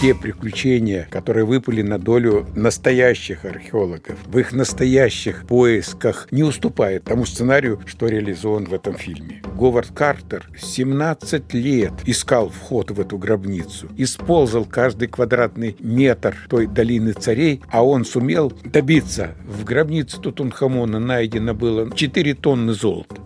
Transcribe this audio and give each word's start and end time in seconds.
Те 0.00 0.14
приключения, 0.14 1.06
которые 1.10 1.44
выпали 1.44 1.82
на 1.82 1.98
долю 1.98 2.46
настоящих 2.54 3.44
археологов, 3.44 4.16
в 4.24 4.38
их 4.38 4.52
настоящих 4.52 5.46
поисках 5.46 6.26
не 6.30 6.42
уступает 6.42 7.04
тому 7.04 7.26
сценарию, 7.26 7.82
что 7.84 8.06
реализован 8.06 8.64
в 8.64 8.72
этом 8.72 8.94
фильме. 8.94 9.42
Говард 9.54 9.90
Картер 9.92 10.48
17 10.58 11.52
лет 11.52 11.92
искал 12.06 12.48
вход 12.48 12.90
в 12.90 12.98
эту 12.98 13.18
гробницу, 13.18 13.88
использовал 13.98 14.64
каждый 14.64 15.08
квадратный 15.08 15.76
метр 15.80 16.34
той 16.48 16.66
долины 16.66 17.12
царей, 17.12 17.60
а 17.70 17.84
он 17.84 18.06
сумел 18.06 18.50
добиться. 18.64 19.34
В 19.44 19.64
гробнице 19.64 20.18
Тутанхамона 20.18 20.98
найдено 20.98 21.52
было 21.52 21.94
4 21.94 22.34
тонны 22.34 22.72
золота. 22.72 23.16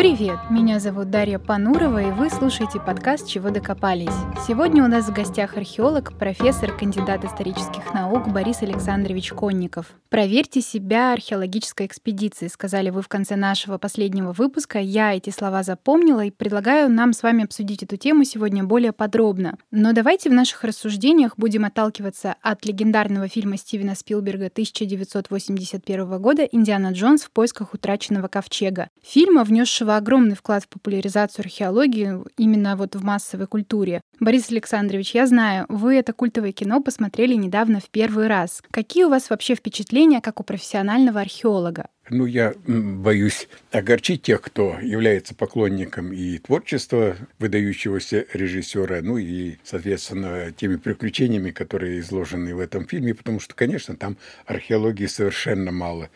Привет, 0.00 0.38
меня 0.48 0.80
зовут 0.80 1.10
Дарья 1.10 1.38
Панурова, 1.38 2.02
и 2.02 2.10
вы 2.10 2.30
слушаете 2.30 2.80
подкаст 2.80 3.28
«Чего 3.28 3.50
докопались». 3.50 4.08
Сегодня 4.48 4.82
у 4.82 4.86
нас 4.86 5.04
в 5.04 5.12
гостях 5.12 5.58
археолог, 5.58 6.16
профессор, 6.16 6.74
кандидат 6.74 7.22
исторических 7.26 7.92
наук 7.92 8.28
Борис 8.28 8.62
Александрович 8.62 9.30
Конников. 9.32 9.92
«Проверьте 10.08 10.62
себя 10.62 11.12
археологической 11.12 11.84
экспедиции», 11.84 12.48
сказали 12.48 12.88
вы 12.88 13.02
в 13.02 13.08
конце 13.08 13.36
нашего 13.36 13.76
последнего 13.76 14.32
выпуска. 14.32 14.78
Я 14.78 15.14
эти 15.14 15.28
слова 15.28 15.62
запомнила 15.62 16.24
и 16.24 16.30
предлагаю 16.30 16.90
нам 16.90 17.12
с 17.12 17.22
вами 17.22 17.44
обсудить 17.44 17.82
эту 17.82 17.98
тему 17.98 18.24
сегодня 18.24 18.64
более 18.64 18.92
подробно. 18.92 19.58
Но 19.70 19.92
давайте 19.92 20.30
в 20.30 20.32
наших 20.32 20.64
рассуждениях 20.64 21.34
будем 21.36 21.66
отталкиваться 21.66 22.36
от 22.40 22.64
легендарного 22.64 23.28
фильма 23.28 23.58
Стивена 23.58 23.94
Спилберга 23.94 24.46
1981 24.46 26.22
года 26.22 26.44
«Индиана 26.44 26.92
Джонс 26.92 27.24
в 27.24 27.30
поисках 27.30 27.74
утраченного 27.74 28.28
ковчега». 28.28 28.88
Фильма, 29.02 29.44
внесшего 29.44 29.89
внесла 29.90 29.96
огромный 29.96 30.36
вклад 30.36 30.64
в 30.64 30.68
популяризацию 30.68 31.44
археологии 31.44 32.22
именно 32.36 32.76
вот 32.76 32.94
в 32.94 33.04
массовой 33.04 33.46
культуре. 33.46 34.00
Борис 34.20 34.50
Александрович, 34.50 35.14
я 35.14 35.26
знаю, 35.26 35.66
вы 35.68 35.96
это 35.96 36.12
культовое 36.12 36.52
кино 36.52 36.80
посмотрели 36.80 37.34
недавно 37.34 37.80
в 37.80 37.88
первый 37.90 38.28
раз. 38.28 38.62
Какие 38.70 39.04
у 39.04 39.08
вас 39.08 39.30
вообще 39.30 39.54
впечатления, 39.54 40.20
как 40.20 40.40
у 40.40 40.44
профессионального 40.44 41.20
археолога? 41.20 41.88
Ну, 42.10 42.26
я 42.26 42.54
боюсь 42.66 43.48
огорчить 43.70 44.22
тех, 44.22 44.40
кто 44.42 44.76
является 44.82 45.32
поклонником 45.32 46.12
и 46.12 46.38
творчества 46.38 47.16
выдающегося 47.38 48.26
режиссера, 48.32 49.00
ну 49.00 49.16
и, 49.16 49.58
соответственно, 49.62 50.50
теми 50.50 50.74
приключениями, 50.74 51.52
которые 51.52 52.00
изложены 52.00 52.56
в 52.56 52.58
этом 52.58 52.84
фильме, 52.84 53.14
потому 53.14 53.38
что, 53.38 53.54
конечно, 53.54 53.94
там 53.94 54.16
археологии 54.44 55.06
совершенно 55.06 55.70
мало. 55.70 56.10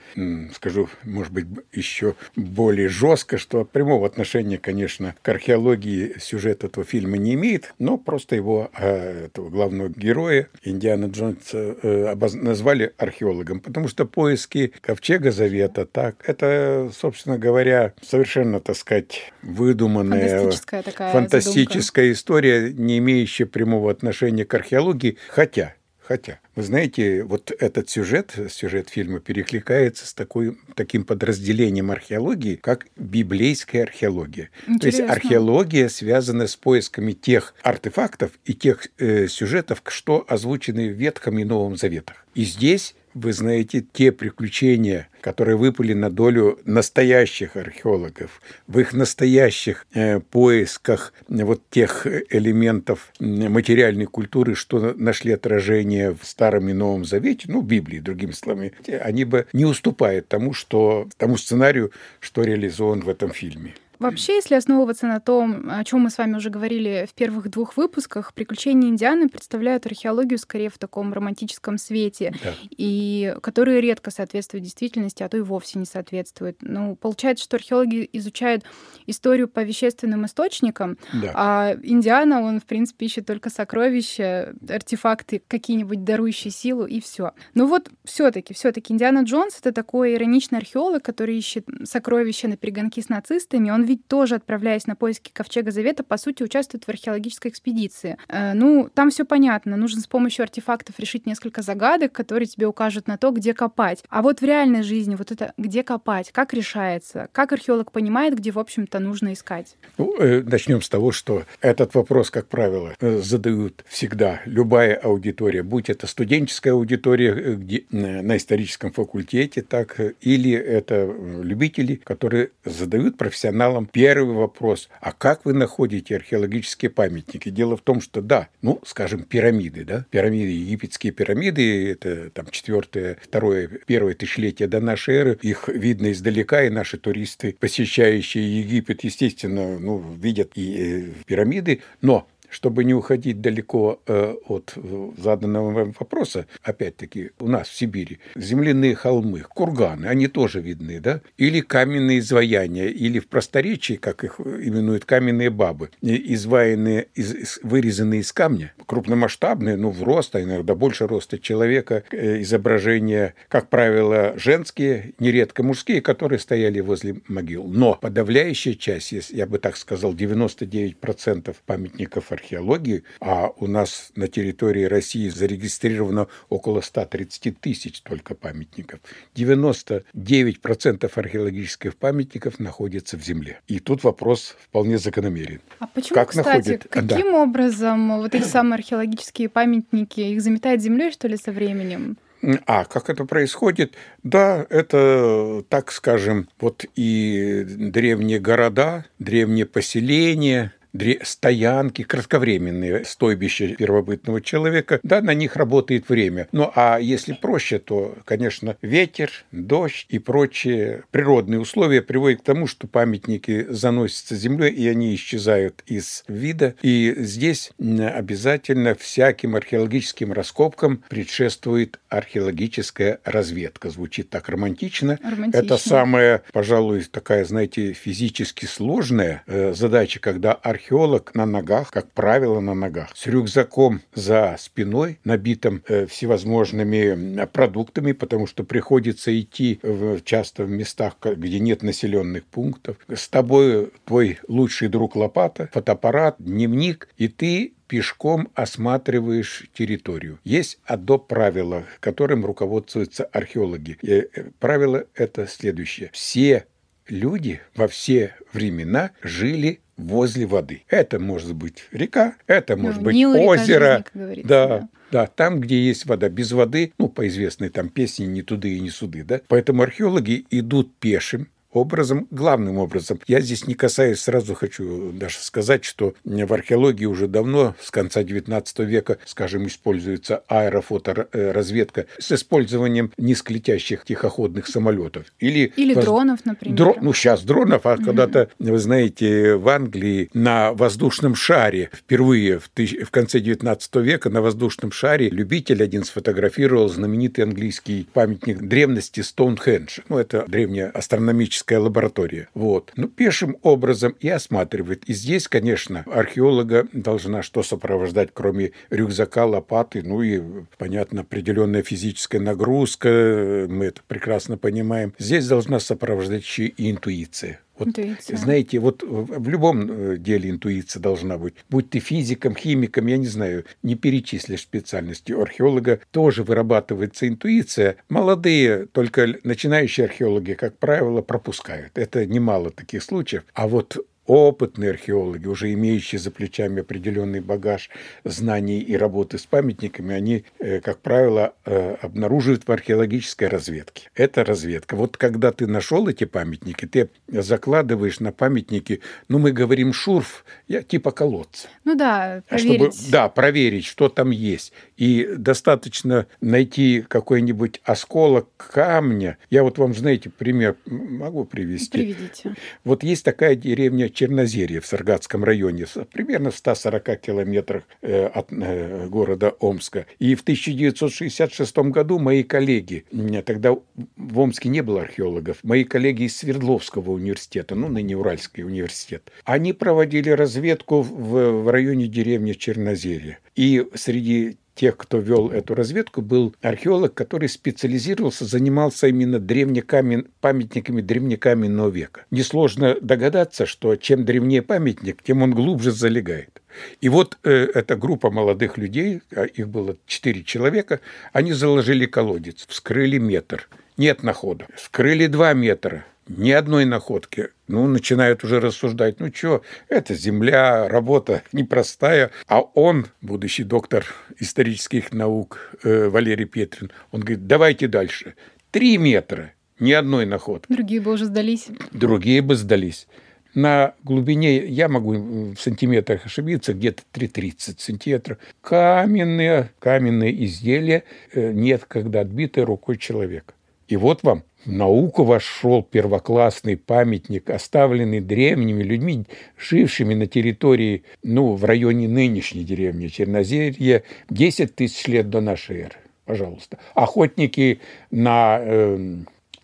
Скажу, 0.52 0.88
может 1.04 1.32
быть, 1.32 1.46
еще 1.72 2.16
более 2.34 2.88
жестко, 2.88 3.38
что 3.38 3.64
прямого 3.64 4.04
отношения, 4.06 4.58
конечно, 4.58 5.14
к 5.22 5.28
археологии 5.28 6.16
сюжет 6.18 6.64
этого 6.64 6.84
фильма 6.84 7.18
не 7.18 7.34
имеет, 7.34 7.72
но 7.78 7.98
просто 7.98 8.34
его, 8.34 8.68
а, 8.74 9.26
этого 9.26 9.48
главного 9.48 9.90
героя, 9.90 10.48
Индиана 10.64 11.06
Джонса, 11.06 11.76
э, 11.82 12.14
назвали 12.34 12.92
археологом, 12.98 13.60
потому 13.60 13.86
что 13.86 14.06
поиски 14.06 14.72
Ковчега 14.80 15.30
Завета 15.30 15.83
так. 15.84 16.16
Это, 16.26 16.90
собственно 16.96 17.38
говоря, 17.38 17.92
совершенно, 18.02 18.60
так 18.60 18.76
сказать, 18.76 19.32
выдуманная 19.42 20.38
фантастическая, 20.38 20.82
такая 20.82 21.12
фантастическая 21.12 22.12
история, 22.12 22.72
не 22.72 22.98
имеющая 22.98 23.46
прямого 23.46 23.90
отношения 23.90 24.44
к 24.44 24.54
археологии, 24.54 25.18
хотя 25.28 25.74
Хотя, 26.06 26.38
вы 26.54 26.62
знаете, 26.62 27.24
вот 27.24 27.50
этот 27.58 27.88
сюжет, 27.88 28.34
сюжет 28.50 28.90
фильма 28.90 29.20
перекликается 29.20 30.06
с 30.06 30.12
такой, 30.12 30.58
таким 30.74 31.04
подразделением 31.04 31.90
археологии, 31.90 32.56
как 32.56 32.86
библейская 32.94 33.84
археология. 33.84 34.50
Интересно. 34.66 34.78
То 34.80 34.86
есть 34.86 35.00
археология 35.00 35.88
связана 35.88 36.46
с 36.46 36.56
поисками 36.56 37.12
тех 37.12 37.54
артефактов 37.62 38.32
и 38.44 38.52
тех 38.52 38.86
э, 38.98 39.28
сюжетов, 39.28 39.80
что 39.86 40.26
озвучены 40.28 40.90
в 40.90 40.92
Ветхом 40.92 41.38
и 41.38 41.44
Новом 41.44 41.76
Заветах. 41.78 42.23
И 42.34 42.44
здесь 42.44 42.94
вы 43.14 43.32
знаете, 43.32 43.84
те 43.92 44.12
приключения, 44.12 45.08
которые 45.20 45.56
выпали 45.56 45.92
на 45.92 46.10
долю 46.10 46.58
настоящих 46.64 47.56
археологов, 47.56 48.42
в 48.66 48.78
их 48.78 48.92
настоящих 48.92 49.86
э, 49.94 50.18
поисках 50.20 51.14
вот 51.28 51.62
тех 51.70 52.06
элементов 52.30 53.12
материальной 53.20 54.06
культуры, 54.06 54.54
что 54.54 54.94
нашли 54.96 55.32
отражение 55.32 56.12
в 56.12 56.24
Старом 56.24 56.68
и 56.68 56.72
Новом 56.72 57.04
Завете, 57.04 57.44
ну, 57.48 57.60
в 57.60 57.66
Библии, 57.66 58.00
другими 58.00 58.32
словами, 58.32 58.72
они 59.00 59.24
бы 59.24 59.46
не 59.52 59.64
уступают 59.64 60.28
тому, 60.28 60.52
что, 60.52 61.08
тому 61.16 61.36
сценарию, 61.36 61.92
что 62.20 62.42
реализован 62.42 63.00
в 63.00 63.08
этом 63.08 63.30
фильме. 63.30 63.74
Вообще, 63.98 64.36
если 64.36 64.54
основываться 64.54 65.06
на 65.06 65.20
том, 65.20 65.68
о 65.70 65.84
чем 65.84 66.00
мы 66.00 66.10
с 66.10 66.18
вами 66.18 66.36
уже 66.36 66.50
говорили 66.50 67.06
в 67.08 67.14
первых 67.14 67.48
двух 67.48 67.76
выпусках, 67.76 68.34
приключения 68.34 68.88
Индианы 68.88 69.28
представляют 69.28 69.86
археологию 69.86 70.38
скорее 70.38 70.68
в 70.68 70.78
таком 70.78 71.12
романтическом 71.12 71.78
свете, 71.78 72.34
да. 72.42 72.50
и 72.70 73.34
которые 73.42 73.80
редко 73.80 74.10
соответствуют 74.10 74.64
действительности, 74.64 75.22
а 75.22 75.28
то 75.28 75.36
и 75.36 75.40
вовсе 75.40 75.78
не 75.78 75.86
соответствуют. 75.86 76.58
Ну, 76.60 76.96
получается, 76.96 77.44
что 77.44 77.56
археологи 77.56 78.08
изучают 78.12 78.64
историю 79.06 79.48
по 79.48 79.60
вещественным 79.60 80.26
источникам, 80.26 80.98
да. 81.12 81.30
а 81.34 81.76
Индиана, 81.82 82.42
он, 82.42 82.60
в 82.60 82.64
принципе, 82.64 83.06
ищет 83.06 83.26
только 83.26 83.50
сокровища, 83.50 84.54
артефакты, 84.68 85.42
какие-нибудь 85.46 86.04
дарующие 86.04 86.50
силу, 86.50 86.86
и 86.86 87.00
все. 87.00 87.32
Но 87.54 87.66
вот 87.66 87.90
все-таки, 88.04 88.54
все-таки 88.54 88.92
Индиана 88.92 89.20
Джонс 89.20 89.58
это 89.60 89.72
такой 89.72 90.14
ироничный 90.14 90.58
археолог, 90.58 91.02
который 91.02 91.36
ищет 91.36 91.66
сокровища 91.84 92.48
на 92.48 92.56
перегонки 92.56 93.00
с 93.00 93.08
нацистами. 93.08 93.70
Он 93.70 93.83
ведь 93.84 94.06
тоже, 94.06 94.36
отправляясь 94.36 94.86
на 94.86 94.96
поиски 94.96 95.30
Ковчега 95.32 95.70
Завета, 95.70 96.02
по 96.02 96.16
сути, 96.16 96.42
участвует 96.42 96.84
в 96.84 96.88
археологической 96.88 97.50
экспедиции. 97.50 98.16
Э, 98.28 98.52
ну, 98.54 98.88
там 98.92 99.10
все 99.10 99.24
понятно. 99.24 99.76
Нужно 99.76 100.00
с 100.00 100.06
помощью 100.06 100.42
артефактов 100.44 100.98
решить 100.98 101.26
несколько 101.26 101.62
загадок, 101.62 102.12
которые 102.12 102.46
тебе 102.46 102.66
укажут 102.66 103.06
на 103.06 103.16
то, 103.16 103.30
где 103.30 103.54
копать. 103.54 104.02
А 104.08 104.22
вот 104.22 104.40
в 104.40 104.44
реальной 104.44 104.82
жизни 104.82 105.14
вот 105.14 105.32
это 105.32 105.52
где 105.58 105.82
копать, 105.82 106.30
как 106.32 106.54
решается, 106.54 107.28
как 107.32 107.52
археолог 107.52 107.92
понимает, 107.92 108.36
где, 108.36 108.50
в 108.50 108.58
общем-то, 108.58 108.98
нужно 108.98 109.32
искать? 109.32 109.76
Ну, 109.98 110.16
э, 110.18 110.42
начнем 110.42 110.80
с 110.80 110.88
того, 110.88 111.12
что 111.12 111.44
этот 111.60 111.94
вопрос, 111.94 112.30
как 112.30 112.48
правило, 112.48 112.94
э, 113.00 113.18
задают 113.18 113.84
всегда 113.88 114.40
любая 114.44 114.94
аудитория, 114.94 115.62
будь 115.62 115.90
это 115.90 116.06
студенческая 116.06 116.72
аудитория 116.72 117.54
где, 117.54 117.84
на 117.90 118.36
историческом 118.36 118.92
факультете, 118.92 119.62
так 119.62 119.98
или 120.20 120.52
это 120.52 121.04
любители, 121.42 121.96
которые 121.96 122.50
задают 122.64 123.16
профессионалам 123.16 123.73
материалам. 123.80 123.86
Первый 123.92 124.34
вопрос, 124.34 124.88
а 125.00 125.12
как 125.12 125.44
вы 125.44 125.52
находите 125.52 126.16
археологические 126.16 126.90
памятники? 126.90 127.48
Дело 127.50 127.76
в 127.76 127.80
том, 127.80 128.00
что 128.00 128.20
да, 128.20 128.48
ну, 128.62 128.80
скажем, 128.84 129.24
пирамиды, 129.24 129.84
да, 129.84 130.06
пирамиды, 130.10 130.50
египетские 130.50 131.12
пирамиды, 131.12 131.90
это 131.92 132.30
там 132.30 132.46
четвертое, 132.50 133.16
второе, 133.22 133.68
первое 133.86 134.14
тысячелетие 134.14 134.68
до 134.68 134.80
нашей 134.80 135.14
эры, 135.14 135.38
их 135.42 135.68
видно 135.68 136.12
издалека, 136.12 136.64
и 136.64 136.70
наши 136.70 136.98
туристы, 136.98 137.56
посещающие 137.58 138.60
Египет, 138.60 139.04
естественно, 139.04 139.78
ну, 139.78 140.02
видят 140.20 140.52
и 140.54 140.76
э, 140.76 141.24
пирамиды, 141.26 141.82
но 142.00 142.26
чтобы 142.54 142.84
не 142.84 142.94
уходить 142.94 143.40
далеко 143.40 144.00
э, 144.06 144.34
от 144.46 144.74
заданного 145.18 145.92
вопроса, 145.98 146.46
опять-таки, 146.62 147.32
у 147.40 147.48
нас 147.48 147.68
в 147.68 147.76
Сибири 147.76 148.20
земляные 148.36 148.94
холмы, 148.94 149.40
курганы, 149.40 150.06
они 150.06 150.28
тоже 150.28 150.60
видны, 150.60 151.00
да? 151.00 151.20
Или 151.36 151.60
каменные 151.60 152.20
изваяния, 152.20 152.86
или 152.86 153.18
в 153.18 153.26
просторечии, 153.26 153.94
как 153.94 154.22
их 154.22 154.38
именуют, 154.38 155.04
каменные 155.04 155.50
бабы, 155.50 155.90
изваянные, 156.00 157.08
из, 157.16 157.58
вырезанные 157.64 158.20
из 158.20 158.32
камня, 158.32 158.72
крупномасштабные, 158.86 159.76
ну, 159.76 159.90
в 159.90 160.04
рост, 160.04 160.36
а 160.36 160.42
иногда 160.42 160.76
больше 160.76 161.08
роста 161.08 161.40
человека, 161.40 162.04
э, 162.12 162.40
изображения, 162.42 163.34
как 163.48 163.68
правило, 163.68 164.34
женские, 164.36 165.14
нередко 165.18 165.64
мужские, 165.64 166.00
которые 166.00 166.38
стояли 166.38 166.78
возле 166.78 167.16
могил. 167.26 167.64
Но 167.64 167.98
подавляющая 168.00 168.74
часть, 168.74 169.12
я 169.30 169.46
бы 169.46 169.58
так 169.58 169.76
сказал, 169.76 170.14
99% 170.14 171.56
памятников 171.66 172.30
археологии 172.30 172.43
археологии, 172.44 173.04
а 173.20 173.50
у 173.56 173.66
нас 173.66 174.12
на 174.16 174.28
территории 174.28 174.84
России 174.84 175.28
зарегистрировано 175.28 176.28
около 176.48 176.80
130 176.82 177.58
тысяч 177.58 178.00
только 178.02 178.34
памятников. 178.34 179.00
99% 179.34 181.10
археологических 181.14 181.96
памятников 181.96 182.58
находятся 182.58 183.16
в 183.16 183.24
земле. 183.24 183.60
И 183.66 183.78
тут 183.78 184.04
вопрос 184.04 184.56
вполне 184.62 184.98
закономерен. 184.98 185.60
А 185.78 185.86
почему, 185.86 186.14
как 186.14 186.30
кстати, 186.30 186.46
находит... 186.46 186.86
каким 186.90 187.32
да. 187.32 187.42
образом 187.42 188.18
вот 188.18 188.34
эти 188.34 188.44
самые 188.44 188.74
археологические 188.74 189.48
памятники, 189.48 190.20
их 190.20 190.42
заметает 190.42 190.82
землей, 190.82 191.10
что 191.12 191.28
ли, 191.28 191.36
со 191.36 191.50
временем? 191.50 192.18
А 192.66 192.84
как 192.84 193.08
это 193.08 193.24
происходит? 193.24 193.94
Да, 194.22 194.66
это, 194.68 195.64
так 195.70 195.90
скажем, 195.90 196.48
вот 196.60 196.84
и 196.94 197.64
древние 197.66 198.38
города, 198.38 199.06
древние 199.18 199.64
поселения, 199.64 200.74
стоянки, 201.22 202.02
кратковременные 202.02 203.04
стойбища 203.04 203.74
первобытного 203.74 204.40
человека, 204.40 205.00
да, 205.02 205.20
на 205.20 205.34
них 205.34 205.56
работает 205.56 206.08
время. 206.08 206.48
Ну, 206.52 206.70
а 206.74 206.98
если 206.98 207.32
проще, 207.32 207.78
то, 207.78 208.16
конечно, 208.24 208.76
ветер, 208.82 209.30
дождь 209.52 210.06
и 210.08 210.18
прочие 210.18 211.04
природные 211.10 211.60
условия 211.60 212.02
приводят 212.02 212.40
к 212.40 212.44
тому, 212.44 212.66
что 212.66 212.86
памятники 212.86 213.66
заносятся 213.68 214.36
землей, 214.36 214.72
и 214.72 214.86
они 214.88 215.14
исчезают 215.14 215.82
из 215.86 216.24
вида. 216.28 216.74
И 216.82 217.14
здесь 217.18 217.72
обязательно 217.78 218.94
всяким 218.94 219.56
археологическим 219.56 220.32
раскопкам 220.32 221.02
предшествует 221.08 221.98
археологическая 222.08 223.18
разведка. 223.24 223.90
Звучит 223.90 224.30
так 224.30 224.48
романтично. 224.48 225.18
романтично. 225.22 225.64
Это 225.64 225.76
самая, 225.76 226.42
пожалуй, 226.52 227.04
такая, 227.04 227.44
знаете, 227.44 227.92
физически 227.92 228.66
сложная 228.66 229.42
э, 229.46 229.72
задача, 229.74 230.20
когда 230.20 230.52
археолог 230.84 231.34
на 231.34 231.46
ногах, 231.46 231.90
как 231.90 232.10
правило, 232.12 232.60
на 232.60 232.74
ногах, 232.74 233.08
с 233.14 233.26
рюкзаком 233.26 234.02
за 234.14 234.56
спиной, 234.58 235.18
набитым 235.24 235.82
э, 235.88 236.06
всевозможными 236.06 237.46
продуктами, 237.46 238.12
потому 238.12 238.46
что 238.46 238.64
приходится 238.64 239.38
идти 239.38 239.80
в, 239.82 240.20
часто 240.20 240.64
в 240.64 240.70
местах, 240.70 241.16
где 241.22 241.58
нет 241.58 241.82
населенных 241.82 242.44
пунктов. 242.44 242.98
С 243.08 243.28
тобой 243.28 243.92
твой 244.04 244.38
лучший 244.46 244.88
друг 244.88 245.16
лопата, 245.16 245.70
фотоаппарат, 245.72 246.36
дневник, 246.38 247.08
и 247.16 247.28
ты 247.28 247.72
пешком 247.88 248.50
осматриваешь 248.54 249.66
территорию. 249.72 250.38
Есть 250.44 250.78
одно 250.84 251.18
правило, 251.18 251.84
которым 252.00 252.44
руководствуются 252.44 253.24
археологи. 253.24 253.96
И 254.02 254.12
э, 254.12 254.26
правило 254.58 255.04
это 255.14 255.46
следующее. 255.46 256.10
Все 256.12 256.66
люди 257.08 257.60
во 257.74 257.88
все 257.88 258.34
времена 258.52 259.10
жили 259.22 259.80
возле 259.96 260.46
воды. 260.46 260.82
Это 260.88 261.18
может 261.18 261.54
быть 261.54 261.84
река, 261.92 262.36
это 262.46 262.76
может 262.76 262.98
ну, 262.98 263.04
быть 263.06 263.14
Нил, 263.16 263.34
озеро. 263.34 264.04
Жизни, 264.14 264.42
да, 264.42 264.66
да. 264.66 264.88
Да, 265.10 265.26
там, 265.28 265.60
где 265.60 265.80
есть 265.80 266.06
вода. 266.06 266.28
Без 266.28 266.50
воды, 266.50 266.92
ну, 266.98 267.08
по 267.08 267.28
известной 267.28 267.68
там 267.68 267.88
песне 267.88 268.26
«Не 268.26 268.42
туды 268.42 268.76
и 268.76 268.80
не 268.80 268.90
суды», 268.90 269.22
да. 269.22 269.40
Поэтому 269.46 269.82
археологи 269.82 270.44
идут 270.50 270.92
пешим, 270.96 271.48
образом, 271.74 272.26
главным 272.30 272.78
образом. 272.78 273.20
Я 273.26 273.40
здесь 273.40 273.66
не 273.66 273.74
касаюсь, 273.74 274.20
сразу 274.20 274.54
хочу 274.54 275.12
даже 275.12 275.38
сказать, 275.38 275.84
что 275.84 276.14
в 276.24 276.52
археологии 276.52 277.04
уже 277.04 277.28
давно, 277.28 277.74
с 277.80 277.90
конца 277.90 278.22
XIX 278.22 278.84
века, 278.84 279.18
скажем, 279.24 279.66
используется 279.66 280.42
аэрофоторазведка 280.48 282.06
с 282.18 282.32
использованием 282.32 283.12
низколетящих 283.18 284.04
тихоходных 284.04 284.66
самолетов. 284.66 285.26
Или, 285.40 285.72
Или 285.76 285.94
воз... 285.94 286.04
дронов, 286.04 286.40
например. 286.44 286.76
Дро... 286.76 286.96
Ну, 287.00 287.12
сейчас 287.12 287.42
дронов, 287.42 287.86
а 287.86 287.94
mm 287.94 288.04
когда-то, 288.04 288.50
вы 288.58 288.78
знаете, 288.78 289.56
в 289.56 289.66
Англии 289.68 290.28
на 290.34 290.72
воздушном 290.74 291.34
шаре 291.34 291.90
впервые 291.92 292.58
в, 292.58 292.68
тысяч... 292.68 293.02
в 293.04 293.10
конце 293.10 293.40
XIX 293.40 293.78
века 294.02 294.30
на 294.30 294.42
воздушном 294.42 294.92
шаре 294.92 295.30
любитель 295.30 295.82
один 295.82 296.04
сфотографировал 296.04 296.88
знаменитый 296.88 297.44
английский 297.44 298.06
памятник 298.12 298.60
древности 298.60 299.20
Стоунхендж. 299.20 300.00
Ну, 300.08 300.18
это 300.18 300.44
древняя 300.46 300.90
астрономическая 300.90 301.63
химическая 301.64 301.80
лаборатория. 301.80 302.48
Вот. 302.54 302.92
Ну, 302.96 303.08
пешим 303.08 303.56
образом 303.62 304.14
и 304.20 304.28
осматривает. 304.28 305.04
И 305.04 305.14
здесь, 305.14 305.48
конечно, 305.48 306.04
археолога 306.06 306.86
должна 306.92 307.42
что 307.42 307.62
сопровождать, 307.62 308.30
кроме 308.32 308.72
рюкзака, 308.90 309.46
лопаты, 309.46 310.02
ну 310.02 310.22
и, 310.22 310.42
понятно, 310.78 311.22
определенная 311.22 311.82
физическая 311.82 312.40
нагрузка, 312.40 313.66
мы 313.68 313.86
это 313.86 314.02
прекрасно 314.06 314.56
понимаем. 314.56 315.14
Здесь 315.18 315.46
должна 315.46 315.80
сопровождать 315.80 316.42
еще 316.42 316.66
и 316.66 316.90
интуиция. 316.90 317.60
Вот, 317.78 317.88
интуиция. 317.88 318.36
Знаете, 318.36 318.78
вот 318.78 319.02
в 319.02 319.48
любом 319.48 319.90
э, 319.90 320.16
деле 320.18 320.50
интуиция 320.50 321.00
должна 321.00 321.38
быть. 321.38 321.54
Будь 321.70 321.90
ты 321.90 321.98
физиком, 321.98 322.54
химиком, 322.54 323.06
я 323.06 323.16
не 323.16 323.26
знаю, 323.26 323.64
не 323.82 323.94
перечислишь 323.94 324.62
специальности. 324.62 325.32
У 325.32 325.42
археолога 325.42 326.00
тоже 326.10 326.42
вырабатывается 326.42 327.26
интуиция. 327.26 327.96
Молодые, 328.08 328.86
только 328.86 329.34
начинающие 329.42 330.06
археологи, 330.06 330.54
как 330.54 330.78
правило, 330.78 331.20
пропускают. 331.22 331.98
Это 331.98 332.26
немало 332.26 332.70
таких 332.70 333.02
случаев. 333.02 333.44
А 333.54 333.66
вот 333.66 334.04
опытные 334.26 334.90
археологи, 334.90 335.46
уже 335.46 335.72
имеющие 335.72 336.18
за 336.18 336.30
плечами 336.30 336.80
определенный 336.80 337.40
багаж 337.40 337.90
знаний 338.24 338.80
и 338.80 338.96
работы 338.96 339.38
с 339.38 339.46
памятниками, 339.46 340.14
они, 340.14 340.44
э, 340.58 340.80
как 340.80 340.98
правило, 341.00 341.54
э, 341.64 341.96
обнаруживают 342.00 342.66
в 342.66 342.72
археологической 342.72 343.48
разведке. 343.48 344.10
Это 344.14 344.44
разведка. 344.44 344.96
Вот 344.96 345.16
когда 345.16 345.52
ты 345.52 345.66
нашел 345.66 346.08
эти 346.08 346.24
памятники, 346.24 346.86
ты 346.86 347.10
закладываешь 347.28 348.20
на 348.20 348.32
памятники, 348.32 349.00
ну, 349.28 349.38
мы 349.38 349.52
говорим 349.52 349.92
шурф, 349.92 350.44
я, 350.68 350.82
типа 350.82 351.10
колодца. 351.10 351.68
Ну 351.84 351.94
да, 351.94 352.42
проверить. 352.48 352.94
Чтобы, 352.94 353.10
да, 353.10 353.28
проверить, 353.28 353.84
что 353.84 354.08
там 354.08 354.30
есть. 354.30 354.72
И 354.96 355.28
достаточно 355.36 356.26
найти 356.40 357.04
какой-нибудь 357.06 357.80
осколок 357.84 358.48
камня. 358.56 359.38
Я 359.50 359.62
вот 359.62 359.78
вам, 359.78 359.94
знаете, 359.94 360.30
пример 360.30 360.76
могу 360.86 361.44
привести. 361.44 361.98
Приведите. 361.98 362.54
Вот 362.84 363.02
есть 363.02 363.24
такая 363.24 363.54
деревня 363.54 364.08
Чернозерье 364.14 364.80
в 364.80 364.86
Саргатском 364.86 365.44
районе, 365.44 365.86
примерно 366.12 366.50
в 366.50 366.56
140 366.56 367.20
километрах 367.20 367.84
э, 368.00 368.26
от 368.26 368.52
э, 368.52 369.06
города 369.08 369.50
Омска. 369.60 370.06
И 370.18 370.34
в 370.34 370.42
1966 370.42 371.76
году 371.78 372.18
мои 372.18 372.42
коллеги, 372.42 373.04
тогда 373.44 373.72
в 374.16 374.38
Омске 374.38 374.68
не 374.68 374.82
было 374.82 375.02
археологов, 375.02 375.58
мои 375.62 375.84
коллеги 375.84 376.24
из 376.24 376.36
Свердловского 376.36 377.10
университета, 377.10 377.74
ну, 377.74 377.88
ныне 377.88 378.16
Уральский 378.16 378.64
университет, 378.64 379.30
они 379.44 379.72
проводили 379.72 380.30
разведку 380.30 381.02
в, 381.02 381.62
в 381.62 381.68
районе 381.68 382.06
деревни 382.06 382.52
Чернозерье. 382.52 383.38
И 383.56 383.86
среди 383.94 384.56
тех, 384.74 384.96
кто 384.96 385.18
вел 385.18 385.50
эту 385.50 385.74
разведку, 385.74 386.20
был 386.20 386.54
археолог, 386.60 387.14
который 387.14 387.48
специализировался, 387.48 388.44
занимался 388.44 389.06
именно 389.08 389.38
древнекамен... 389.38 390.28
памятниками 390.40 391.00
древнекаменного 391.00 391.88
века. 391.88 392.24
Несложно 392.30 392.96
догадаться, 393.00 393.66
что 393.66 393.96
чем 393.96 394.24
древнее 394.24 394.62
памятник, 394.62 395.22
тем 395.22 395.42
он 395.42 395.52
глубже 395.52 395.92
залегает. 395.92 396.62
И 397.00 397.08
вот 397.08 397.38
э, 397.44 397.50
эта 397.74 397.96
группа 397.96 398.30
молодых 398.30 398.78
людей, 398.78 399.22
а 399.34 399.44
их 399.44 399.68
было 399.68 399.96
четыре 400.06 400.42
человека, 400.42 401.00
они 401.32 401.52
заложили 401.52 402.06
колодец, 402.06 402.66
вскрыли 402.68 403.18
метр, 403.18 403.68
нет 403.96 404.22
находа, 404.22 404.66
вскрыли 404.74 405.26
два 405.26 405.52
метра, 405.52 406.04
ни 406.28 406.50
одной 406.50 406.84
находки. 406.84 407.48
Ну, 407.68 407.86
начинают 407.86 408.44
уже 408.44 408.60
рассуждать, 408.60 409.20
ну 409.20 409.30
что, 409.34 409.62
это 409.88 410.14
земля, 410.14 410.88
работа 410.88 411.42
непростая. 411.52 412.30
А 412.46 412.60
он, 412.60 413.06
будущий 413.20 413.64
доктор 413.64 414.06
исторических 414.38 415.12
наук 415.12 415.76
э, 415.82 416.08
Валерий 416.08 416.46
Петрин, 416.46 416.90
он 417.10 417.20
говорит, 417.20 417.46
давайте 417.46 417.88
дальше. 417.88 418.34
Три 418.70 418.98
метра, 418.98 419.52
ни 419.78 419.92
одной 419.92 420.26
находки. 420.26 420.72
Другие 420.72 421.00
бы 421.00 421.12
уже 421.12 421.26
сдались. 421.26 421.68
Другие 421.92 422.42
бы 422.42 422.56
сдались. 422.56 423.06
На 423.54 423.94
глубине, 424.02 424.66
я 424.66 424.88
могу 424.88 425.12
в 425.52 425.56
сантиметрах 425.58 426.26
ошибиться, 426.26 426.74
где-то 426.74 427.04
3,30 427.12 427.76
сантиметров. 427.78 428.38
Каменные, 428.60 429.70
каменные 429.78 430.44
изделия 430.44 431.04
э, 431.32 431.52
нет, 431.52 431.84
когда 431.86 432.20
отбитые 432.20 432.64
рукой 432.64 432.98
человека. 432.98 433.54
И 433.86 433.96
вот 433.96 434.24
вам 434.24 434.42
в 434.64 434.72
науку 434.72 435.24
вошел 435.24 435.82
первоклассный 435.82 436.76
памятник, 436.76 437.50
оставленный 437.50 438.20
древними 438.20 438.82
людьми, 438.82 439.26
жившими 439.58 440.14
на 440.14 440.26
территории, 440.26 441.04
ну, 441.22 441.54
в 441.54 441.64
районе 441.64 442.08
нынешней 442.08 442.64
деревни 442.64 443.08
Чернозерье, 443.08 444.04
10 444.30 444.74
тысяч 444.74 445.06
лет 445.06 445.30
до 445.30 445.40
нашей 445.40 445.80
эры. 445.82 445.96
Пожалуйста. 446.24 446.78
Охотники 446.94 447.80
на 448.10 448.58
э, 448.60 449.16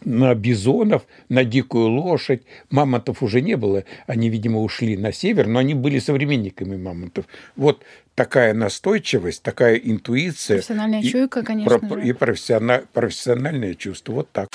на 0.05 0.35
бизонов, 0.35 1.07
на 1.29 1.45
дикую 1.45 1.89
лошадь. 1.89 2.43
Мамонтов 2.71 3.23
уже 3.23 3.41
не 3.41 3.57
было, 3.57 3.85
они, 4.07 4.29
видимо, 4.29 4.61
ушли 4.61 4.97
на 4.97 5.13
север, 5.13 5.47
но 5.47 5.59
они 5.59 5.75
были 5.75 5.99
современниками 5.99 6.77
мамонтов. 6.77 7.27
Вот 7.57 7.85
такая 8.15 8.55
настойчивость, 8.55 9.43
такая 9.43 9.77
интуиция. 9.77 10.59
Профессиональная 10.59 11.01
и, 11.01 11.09
чуйка, 11.09 11.43
конечно. 11.43 11.79
Про, 11.79 12.01
и 12.01 12.13
профессиональ, 12.13 12.85
профессиональное 12.93 13.75
чувство. 13.75 14.13
Вот 14.13 14.31
так. 14.33 14.49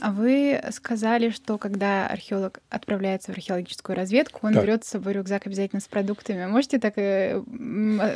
А 0.00 0.12
вы 0.12 0.60
сказали, 0.70 1.30
что 1.30 1.58
когда 1.58 2.06
археолог 2.06 2.60
отправляется 2.68 3.32
в 3.32 3.36
археологическую 3.36 3.96
разведку, 3.96 4.46
он 4.46 4.52
да. 4.52 4.62
берет 4.62 4.84
с 4.84 4.88
собой 4.88 5.14
рюкзак 5.14 5.46
обязательно 5.46 5.80
с 5.80 5.88
продуктами. 5.88 6.46
Можете 6.46 6.78
так 6.78 6.94
э, 6.96 7.42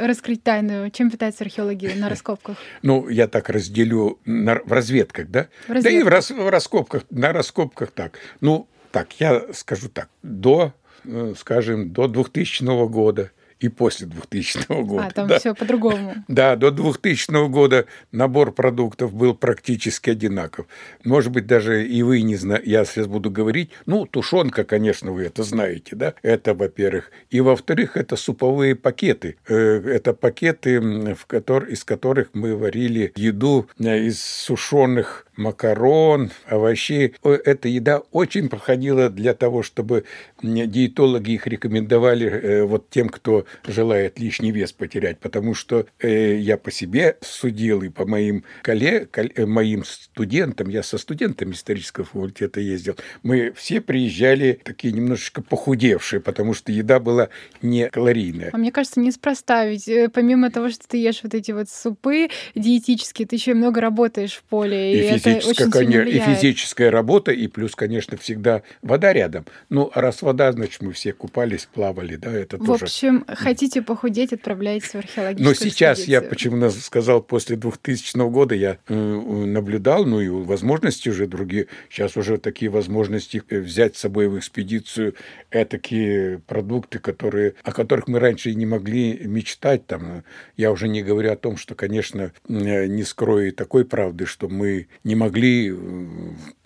раскрыть 0.01 0.43
тайну, 0.43 0.91
чем 0.91 1.11
питаются 1.11 1.45
археологи 1.45 1.93
на 1.97 2.09
раскопках? 2.09 2.57
Ну, 2.83 3.09
я 3.09 3.29
так 3.29 3.49
разделю 3.49 4.19
на, 4.25 4.57
в 4.65 4.73
разведках, 4.73 5.29
да? 5.29 5.49
В 5.67 5.73
разведках. 5.73 5.83
Да 5.83 5.91
и 5.91 6.03
в, 6.03 6.09
рас, 6.09 6.31
в 6.31 6.49
раскопках, 6.49 7.05
на 7.11 7.33
раскопках 7.33 7.91
так. 7.91 8.19
Ну, 8.41 8.69
так, 8.91 9.13
я 9.21 9.53
скажу 9.53 9.89
так, 9.89 10.09
до, 10.23 10.73
э, 11.05 11.35
скажем, 11.37 11.93
до 11.93 12.09
2000 12.09 12.89
года 12.89 13.31
и 13.61 13.69
после 13.69 14.07
2000 14.07 14.83
года. 14.83 15.07
А, 15.07 15.11
там 15.11 15.29
да. 15.29 15.38
все 15.38 15.55
по-другому. 15.55 16.14
Да, 16.29 16.57
до 16.57 16.71
2000 16.71 17.49
года 17.49 17.87
набор 18.12 18.52
продуктов 18.52 19.12
был 19.12 19.35
практически 19.35 20.11
одинаков. 20.11 20.67
Может 21.05 21.33
быть, 21.33 21.47
даже 21.47 21.87
и 21.87 22.02
вы 22.02 22.23
не 22.23 22.37
знаете, 22.37 22.71
я 22.71 22.85
сейчас 22.85 23.07
буду 23.07 23.31
говорить, 23.31 23.71
ну, 23.87 24.07
тушенка, 24.07 24.64
конечно, 24.64 25.12
вы 25.12 25.25
это 25.25 25.43
знаете, 25.43 25.97
да, 25.97 26.14
это, 26.23 26.55
во-первых. 26.55 27.11
И, 27.31 27.40
во-вторых, 27.40 27.97
это 27.97 28.17
суповые 28.17 28.75
пакеты. 28.75 29.37
Э, 29.47 29.55
это 29.55 30.14
пакеты, 30.14 30.81
в 31.14 31.26
котор... 31.26 31.64
из 31.64 31.85
которых 31.85 32.31
мы 32.33 32.57
варили 32.57 33.12
еду 33.17 33.69
э, 33.79 33.99
из 33.99 34.23
сушеных 34.23 35.26
макарон, 35.41 36.31
овощей. 36.47 37.15
Эта 37.25 37.69
еда 37.69 38.03
очень 38.13 38.49
проходила 38.49 39.09
для 39.09 39.35
того, 39.35 39.63
чтобы 39.63 40.05
диетологи 40.43 41.33
их 41.33 41.47
рекомендовали 41.47 42.27
э, 42.29 42.65
вот 42.65 42.91
тем, 42.91 43.09
кто 43.09 43.47
желает 43.67 44.21
лишний 44.21 44.53
вес 44.53 44.73
потерять, 44.73 45.19
потому 45.19 45.55
что 45.55 45.87
э, 45.99 46.37
я 46.37 46.57
по 46.57 46.71
себе 46.71 47.17
судил 47.21 47.83
и 47.83 47.89
по 47.89 48.07
моим 48.07 48.45
коллег, 48.63 49.19
э, 49.19 49.47
моим 49.47 49.85
студентам, 49.85 50.69
я 50.69 50.83
со 50.83 50.99
студентами 50.99 51.53
исторического 51.53 52.05
факультета 52.05 52.61
ездил, 52.61 52.97
мы 53.23 53.53
все 53.57 53.81
приезжали 53.81 54.61
такие 54.63 54.93
немножечко 54.93 55.43
похудевшие, 55.43 56.21
потому 56.21 56.55
что 56.55 56.71
еда 56.71 57.01
была 57.01 57.31
не 57.63 57.89
калорийная. 57.89 58.51
А 58.53 58.59
мне 58.59 58.71
кажется, 58.71 59.01
неспроста, 59.01 59.67
ведь 59.67 59.89
помимо 60.13 60.51
того, 60.51 60.69
что 60.69 60.87
ты 60.87 60.99
ешь 60.99 61.21
вот 61.23 61.35
эти 61.35 61.53
вот 61.53 61.69
супы 61.71 62.29
диетические, 62.55 63.27
ты 63.27 63.37
еще 63.37 63.53
и 63.53 63.55
много 63.55 63.81
работаешь 63.81 64.35
в 64.35 64.43
поле, 64.43 64.95
и, 64.95 64.99
и 64.99 65.01
это 65.03 65.30
физическая, 65.35 65.71
конечно, 65.71 66.09
и 66.09 66.19
физическая 66.19 66.91
работа, 66.91 67.33
и 67.33 67.47
плюс, 67.47 67.75
конечно, 67.75 68.17
всегда 68.17 68.63
вода 68.83 69.13
рядом. 69.13 69.47
Ну, 69.69 69.91
а 69.95 70.01
раз 70.01 70.23
вода, 70.23 70.53
значит, 70.53 70.83
мы 70.83 70.93
все 70.93 71.13
купались, 71.13 71.69
плавали, 71.73 72.17
да, 72.17 72.33
это 72.33 72.57
в 72.57 72.67
тоже... 72.67 72.81
В 72.81 72.83
общем, 72.83 73.25
хотите 73.29 73.83
похудеть, 73.83 74.33
отправляйтесь 74.33 74.91
в 74.91 74.97
археологическую 74.97 75.49
Но 75.49 75.55
сейчас 75.55 75.99
экспедицию. 75.99 76.23
я 76.23 76.29
почему 76.29 76.71
сказал, 76.71 77.23
после 77.23 77.57
2000 77.57 78.31
года 78.31 78.55
я 78.55 78.79
э, 78.89 78.95
наблюдал, 78.95 80.05
ну 80.05 80.21
и 80.21 80.29
возможности 80.29 81.09
уже 81.09 81.27
другие, 81.27 81.69
сейчас 81.91 82.17
уже 82.17 82.39
такие 82.39 82.71
возможности 82.71 83.43
э, 83.49 83.59
взять 83.59 83.97
с 83.97 84.01
собой 84.01 84.29
в 84.29 84.39
экспедицию 84.39 85.15
такие 85.51 86.39
продукты, 86.47 86.99
которые, 86.99 87.55
о 87.63 87.73
которых 87.73 88.09
мы 88.09 88.19
раньше 88.19 88.51
и 88.51 88.55
не 88.55 88.67
могли 88.67 89.19
мечтать. 89.27 89.87
Там, 89.87 90.25
я 90.57 90.71
уже 90.71 90.89
не 90.89 91.03
говорю 91.03 91.33
о 91.33 91.37
том, 91.37 91.57
что, 91.57 91.75
конечно, 91.75 92.33
э, 92.49 92.87
не 92.87 93.05
скрою 93.05 93.53
такой 93.53 93.85
правды, 93.85 94.27
что 94.27 94.49
мы 94.49 94.89
не 95.05 95.15
могли 95.21 95.71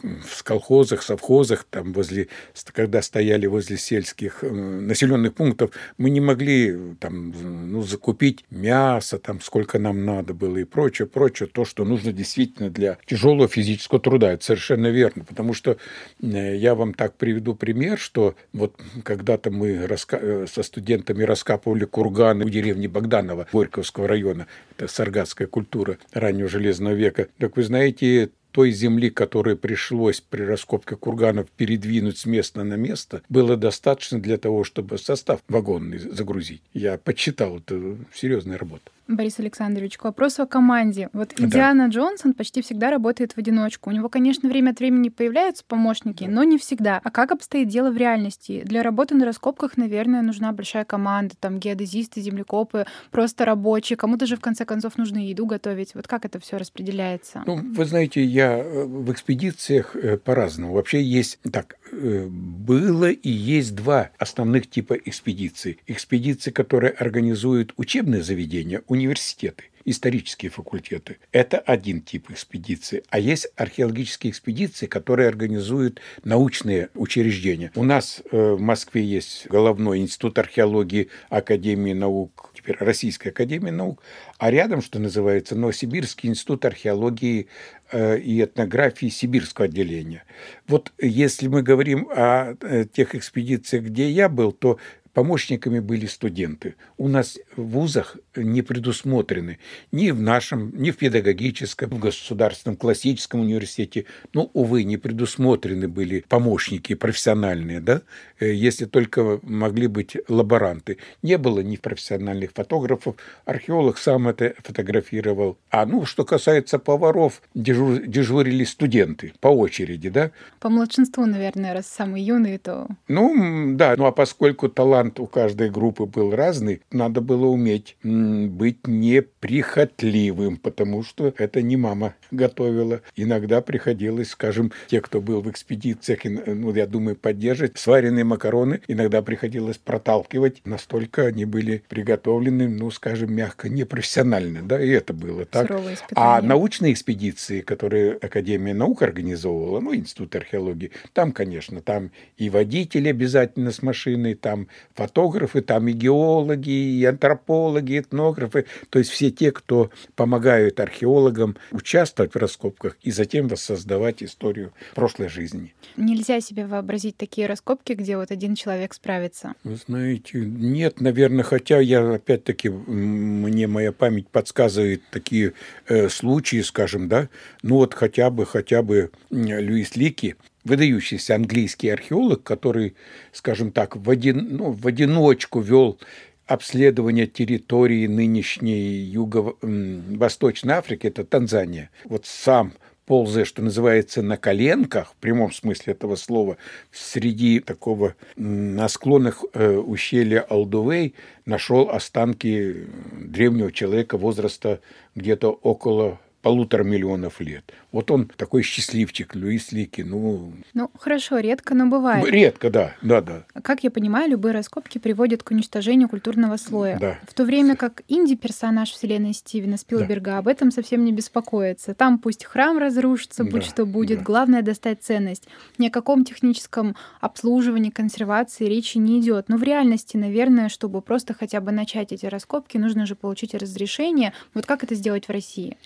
в 0.04 0.42
колхозах, 0.44 1.02
совхозах, 1.02 1.64
там 1.68 1.92
возле, 1.92 2.28
когда 2.72 3.02
стояли 3.02 3.46
возле 3.46 3.76
сельских 3.76 4.44
э, 4.44 4.50
населенных 4.50 5.34
пунктов, 5.34 5.70
мы 5.98 6.10
не 6.10 6.20
могли 6.20 6.94
там, 7.00 7.32
ну, 7.72 7.82
закупить 7.82 8.44
мясо, 8.50 9.18
там, 9.18 9.40
сколько 9.40 9.78
нам 9.78 10.04
надо 10.04 10.34
было 10.34 10.58
и 10.58 10.64
прочее, 10.64 11.08
прочее, 11.08 11.48
то, 11.52 11.64
что 11.64 11.84
нужно 11.84 12.12
действительно 12.12 12.70
для 12.70 12.98
тяжелого 13.06 13.48
физического 13.48 13.98
труда. 13.98 14.32
Это 14.32 14.44
совершенно 14.44 14.88
верно, 14.88 15.24
потому 15.24 15.54
что 15.54 15.78
э, 16.22 16.56
я 16.56 16.74
вам 16.74 16.94
так 16.94 17.16
приведу 17.16 17.54
пример, 17.54 17.98
что 17.98 18.34
вот 18.52 18.80
когда-то 19.02 19.50
мы 19.50 19.86
раска... 19.86 20.18
Э, 20.20 20.46
со 20.46 20.62
студентами 20.62 21.22
раскапывали 21.24 21.86
курганы 21.86 22.44
у 22.44 22.48
деревни 22.48 22.86
Богданова 22.86 23.46
Горьковского 23.52 24.06
района, 24.06 24.46
это 24.76 24.86
саргатская 24.86 25.48
культура 25.48 25.98
раннего 26.12 26.48
железного 26.48 26.94
века. 26.94 27.28
Так 27.38 27.56
вы 27.56 27.62
знаете, 27.62 28.30
той 28.54 28.70
земли, 28.70 29.10
которую 29.10 29.56
пришлось 29.56 30.20
при 30.20 30.42
раскопке 30.42 30.94
курганов 30.94 31.50
передвинуть 31.56 32.18
с 32.18 32.24
места 32.24 32.62
на 32.62 32.74
место, 32.74 33.20
было 33.28 33.56
достаточно 33.56 34.20
для 34.20 34.38
того, 34.38 34.62
чтобы 34.62 34.96
состав 34.96 35.40
вагонный 35.48 35.98
загрузить. 35.98 36.62
Я 36.72 36.96
подсчитал, 36.96 37.58
это 37.58 37.96
серьезная 38.14 38.56
работа. 38.56 38.92
Борис 39.08 39.38
Александрович, 39.38 39.98
к 39.98 40.04
вопросу 40.04 40.42
о 40.42 40.46
команде. 40.46 41.10
Вот 41.12 41.38
Индиана 41.38 41.84
да. 41.86 41.90
Джонсон 41.90 42.32
почти 42.32 42.62
всегда 42.62 42.90
работает 42.90 43.32
в 43.32 43.38
одиночку. 43.38 43.90
У 43.90 43.92
него, 43.92 44.08
конечно, 44.08 44.48
время 44.48 44.70
от 44.70 44.78
времени 44.78 45.10
появляются 45.10 45.64
помощники, 45.66 46.24
но 46.24 46.42
не 46.44 46.58
всегда. 46.58 47.00
А 47.04 47.10
как 47.10 47.32
обстоит 47.32 47.68
дело 47.68 47.90
в 47.90 47.96
реальности? 47.96 48.62
Для 48.64 48.82
работы 48.82 49.14
на 49.14 49.26
раскопках, 49.26 49.76
наверное, 49.76 50.22
нужна 50.22 50.52
большая 50.52 50.84
команда, 50.84 51.34
там 51.38 51.58
геодезисты, 51.58 52.20
землекопы, 52.20 52.86
просто 53.10 53.44
рабочие. 53.44 53.96
Кому-то 53.96 54.26
же, 54.26 54.36
в 54.36 54.40
конце 54.40 54.64
концов, 54.64 54.96
нужно 54.96 55.18
еду 55.18 55.44
готовить. 55.46 55.94
Вот 55.94 56.08
как 56.08 56.24
это 56.24 56.40
все 56.40 56.56
распределяется? 56.56 57.42
Ну, 57.46 57.56
вы 57.56 57.84
знаете, 57.84 58.24
я 58.24 58.58
э, 58.58 58.84
в 58.84 59.12
экспедициях 59.12 59.96
э, 59.96 60.16
по-разному. 60.16 60.72
Вообще 60.72 61.02
есть 61.02 61.38
так, 61.52 61.76
э, 61.92 62.26
было 62.26 63.10
и 63.10 63.30
есть 63.30 63.74
два 63.74 64.10
основных 64.18 64.70
типа 64.70 64.94
экспедиций. 64.94 65.78
Экспедиции, 65.86 66.50
которые 66.50 66.92
организуют 66.92 67.74
учебные 67.76 68.22
заведения, 68.22 68.82
университеты, 68.94 69.64
исторические 69.84 70.50
факультеты. 70.50 71.18
Это 71.32 71.58
один 71.58 72.00
тип 72.00 72.30
экспедиции. 72.30 73.02
А 73.10 73.18
есть 73.18 73.48
археологические 73.56 74.30
экспедиции, 74.30 74.86
которые 74.86 75.28
организуют 75.28 76.00
научные 76.24 76.88
учреждения. 76.94 77.70
У 77.74 77.84
нас 77.84 78.22
э, 78.30 78.52
в 78.52 78.60
Москве 78.60 79.04
есть 79.04 79.46
головной 79.48 79.98
институт 79.98 80.38
археологии 80.38 81.08
Академии 81.28 81.92
наук, 81.92 82.50
теперь 82.54 82.76
Российская 82.80 83.30
Академия 83.30 83.72
наук, 83.72 84.02
а 84.38 84.50
рядом, 84.50 84.80
что 84.80 84.98
называется, 84.98 85.54
Новосибирский 85.54 86.30
институт 86.30 86.64
археологии 86.64 87.48
э, 87.92 88.18
и 88.18 88.42
этнографии 88.42 89.08
Сибирского 89.08 89.66
отделения. 89.66 90.24
Вот 90.66 90.92
если 90.98 91.48
мы 91.48 91.62
говорим 91.62 92.08
о 92.10 92.56
э, 92.60 92.84
тех 92.90 93.14
экспедициях, 93.14 93.84
где 93.84 94.08
я 94.08 94.28
был, 94.28 94.52
то 94.52 94.78
помощниками 95.14 95.78
были 95.78 96.06
студенты. 96.06 96.74
У 96.98 97.08
нас 97.08 97.38
в 97.56 97.62
вузах 97.62 98.16
не 98.36 98.62
предусмотрены 98.62 99.58
ни 99.92 100.10
в 100.10 100.20
нашем, 100.20 100.72
ни 100.76 100.90
в 100.90 100.96
педагогическом, 100.98 101.90
в 101.90 101.98
государственном 101.98 102.76
классическом 102.76 103.40
университете, 103.40 104.06
ну, 104.34 104.50
увы, 104.52 104.84
не 104.84 104.96
предусмотрены 104.96 105.88
были 105.88 106.24
помощники 106.28 106.94
профессиональные, 106.94 107.80
да, 107.80 108.02
э, 108.40 108.52
если 108.52 108.84
только 108.84 109.38
могли 109.42 109.86
быть 109.86 110.16
лаборанты. 110.28 110.98
Не 111.22 111.38
было 111.38 111.60
ни 111.60 111.76
профессиональных 111.76 112.52
фотографов, 112.52 113.14
археолог 113.44 113.98
сам 113.98 114.28
это 114.28 114.54
фотографировал. 114.62 115.56
А 115.70 115.86
ну, 115.86 116.04
что 116.04 116.24
касается 116.24 116.78
поваров, 116.78 117.40
дежур, 117.54 118.00
дежурили 118.00 118.64
студенты 118.64 119.32
по 119.40 119.48
очереди, 119.48 120.08
да. 120.08 120.32
По 120.58 120.68
младшинству, 120.68 121.24
наверное, 121.24 121.74
раз 121.74 121.86
самые 121.86 122.26
юные, 122.26 122.58
то... 122.58 122.88
Ну, 123.06 123.76
да, 123.76 123.94
ну 123.96 124.06
а 124.06 124.12
поскольку 124.12 124.68
талант 124.68 125.03
талант 125.04 125.20
у 125.20 125.26
каждой 125.26 125.70
группы 125.70 126.06
был 126.06 126.34
разный, 126.34 126.80
надо 126.90 127.20
было 127.20 127.46
уметь 127.46 127.96
быть 128.02 128.86
неприхотливым, 128.86 130.56
потому 130.56 131.02
что 131.02 131.34
это 131.36 131.62
не 131.62 131.76
мама 131.76 132.14
готовила. 132.30 133.00
Иногда 133.16 133.60
приходилось, 133.60 134.30
скажем, 134.30 134.72
те, 134.88 135.00
кто 135.00 135.20
был 135.20 135.42
в 135.42 135.50
экспедициях, 135.50 136.20
ну, 136.24 136.74
я 136.74 136.86
думаю, 136.86 137.16
поддерживать 137.16 137.78
сваренные 137.78 138.24
макароны, 138.24 138.80
иногда 138.88 139.22
приходилось 139.22 139.78
проталкивать. 139.78 140.62
Настолько 140.64 141.26
они 141.26 141.44
были 141.44 141.82
приготовлены, 141.88 142.68
ну, 142.68 142.90
скажем, 142.90 143.34
мягко, 143.34 143.68
непрофессионально, 143.68 144.62
да, 144.62 144.82
и 144.82 144.88
это 144.88 145.12
было 145.12 145.44
так. 145.44 145.70
А 146.14 146.40
научные 146.40 146.92
экспедиции, 146.92 147.60
которые 147.60 148.12
Академия 148.14 148.74
наук 148.74 149.02
организовывала, 149.02 149.80
ну, 149.80 149.94
Институт 149.94 150.34
археологии, 150.36 150.90
там, 151.12 151.32
конечно, 151.32 151.80
там 151.80 152.10
и 152.36 152.50
водители 152.50 153.08
обязательно 153.08 153.70
с 153.70 153.82
машиной, 153.82 154.34
там 154.34 154.68
фотографы, 154.94 155.60
там 155.60 155.88
и 155.88 155.92
геологи, 155.92 156.70
и 156.70 157.04
антропологи, 157.04 157.98
этнографы, 157.98 158.66
то 158.90 158.98
есть 158.98 159.10
все 159.10 159.30
те, 159.30 159.52
кто 159.52 159.90
помогают 160.14 160.80
археологам 160.80 161.56
участвовать 161.72 162.34
в 162.34 162.38
раскопках 162.38 162.96
и 163.02 163.10
затем 163.10 163.48
воссоздавать 163.48 164.22
историю 164.22 164.72
прошлой 164.94 165.28
жизни. 165.28 165.74
Нельзя 165.96 166.40
себе 166.40 166.66
вообразить 166.66 167.16
такие 167.16 167.46
раскопки, 167.46 167.92
где 167.92 168.16
вот 168.16 168.30
один 168.30 168.54
человек 168.54 168.94
справится. 168.94 169.54
Вы 169.64 169.76
знаете, 169.76 170.38
нет, 170.38 171.00
наверное, 171.00 171.44
хотя 171.44 171.80
я 171.80 172.14
опять-таки, 172.14 172.68
мне 172.68 173.66
моя 173.66 173.92
память 173.92 174.28
подсказывает 174.28 175.02
такие 175.10 175.54
э, 175.88 176.08
случаи, 176.08 176.60
скажем, 176.62 177.08
да, 177.08 177.28
ну 177.62 177.76
вот 177.76 177.94
хотя 177.94 178.30
бы, 178.30 178.46
хотя 178.46 178.82
бы 178.82 179.10
Льюис 179.30 179.96
Лики, 179.96 180.36
выдающийся 180.64 181.34
английский 181.34 181.90
археолог, 181.90 182.42
который, 182.42 182.94
скажем 183.32 183.70
так, 183.70 183.96
в, 183.96 184.08
один, 184.10 184.56
ну, 184.56 184.72
в 184.72 184.86
одиночку 184.86 185.60
вел 185.60 185.98
обследование 186.46 187.26
территории 187.26 188.06
нынешней 188.06 188.98
Юго-Восточной 188.98 190.74
Африки, 190.74 191.06
это 191.06 191.24
Танзания. 191.24 191.90
Вот 192.04 192.26
сам 192.26 192.74
ползая, 193.06 193.44
что 193.44 193.62
называется, 193.62 194.22
на 194.22 194.36
коленках, 194.36 195.12
в 195.12 195.16
прямом 195.16 195.52
смысле 195.52 195.92
этого 195.92 196.16
слова, 196.16 196.56
среди 196.90 197.60
такого 197.60 198.14
на 198.36 198.88
склонах 198.88 199.44
э, 199.52 199.76
ущелья 199.76 200.40
Алдувей 200.40 201.14
нашел 201.44 201.90
останки 201.90 202.86
древнего 203.12 203.72
человека 203.72 204.16
возраста 204.16 204.80
где-то 205.14 205.50
около 205.50 206.18
полутора 206.44 206.84
миллионов 206.84 207.40
лет. 207.40 207.72
Вот 207.90 208.10
он 208.10 208.26
такой 208.26 208.62
счастливчик, 208.62 209.34
Луис 209.34 209.72
Лики. 209.72 210.02
Ну, 210.02 210.52
ну 210.74 210.90
хорошо, 210.98 211.38
редко, 211.38 211.74
но 211.74 211.86
бывает. 211.86 212.28
Редко, 212.28 212.68
да, 212.68 212.94
да, 213.00 213.22
да. 213.22 213.44
Как 213.62 213.82
я 213.82 213.90
понимаю, 213.90 214.30
любые 214.30 214.52
раскопки 214.52 214.98
приводят 214.98 215.42
к 215.42 215.50
уничтожению 215.50 216.10
культурного 216.10 216.58
слоя. 216.58 216.98
Да. 217.00 217.18
В 217.26 217.32
то 217.32 217.44
время 217.44 217.76
как 217.76 218.02
инди-персонаж 218.08 218.90
вселенной 218.90 219.32
Стивена 219.32 219.78
Спилберга 219.78 220.32
да. 220.32 220.38
об 220.38 220.48
этом 220.48 220.70
совсем 220.70 221.06
не 221.06 221.12
беспокоится. 221.12 221.94
Там 221.94 222.18
пусть 222.18 222.44
храм 222.44 222.76
разрушится, 222.76 223.42
будь 223.44 223.62
да, 223.62 223.68
что 223.70 223.86
будет, 223.86 224.18
да. 224.18 224.24
главное 224.24 224.60
достать 224.60 225.02
ценность. 225.02 225.48
Ни 225.78 225.86
о 225.86 225.90
каком 225.90 226.26
техническом 226.26 226.94
обслуживании, 227.22 227.88
консервации 227.88 228.66
речи 228.66 228.98
не 228.98 229.18
идет. 229.18 229.48
Но 229.48 229.56
в 229.56 229.62
реальности, 229.62 230.18
наверное, 230.18 230.68
чтобы 230.68 231.00
просто 231.00 231.32
хотя 231.32 231.62
бы 231.62 231.72
начать 231.72 232.12
эти 232.12 232.26
раскопки, 232.26 232.76
нужно 232.76 233.06
же 233.06 233.14
получить 233.14 233.54
разрешение. 233.54 234.34
Вот 234.52 234.66
как 234.66 234.84
это 234.84 234.94
сделать 234.94 235.26
в 235.26 235.30
России? 235.30 235.78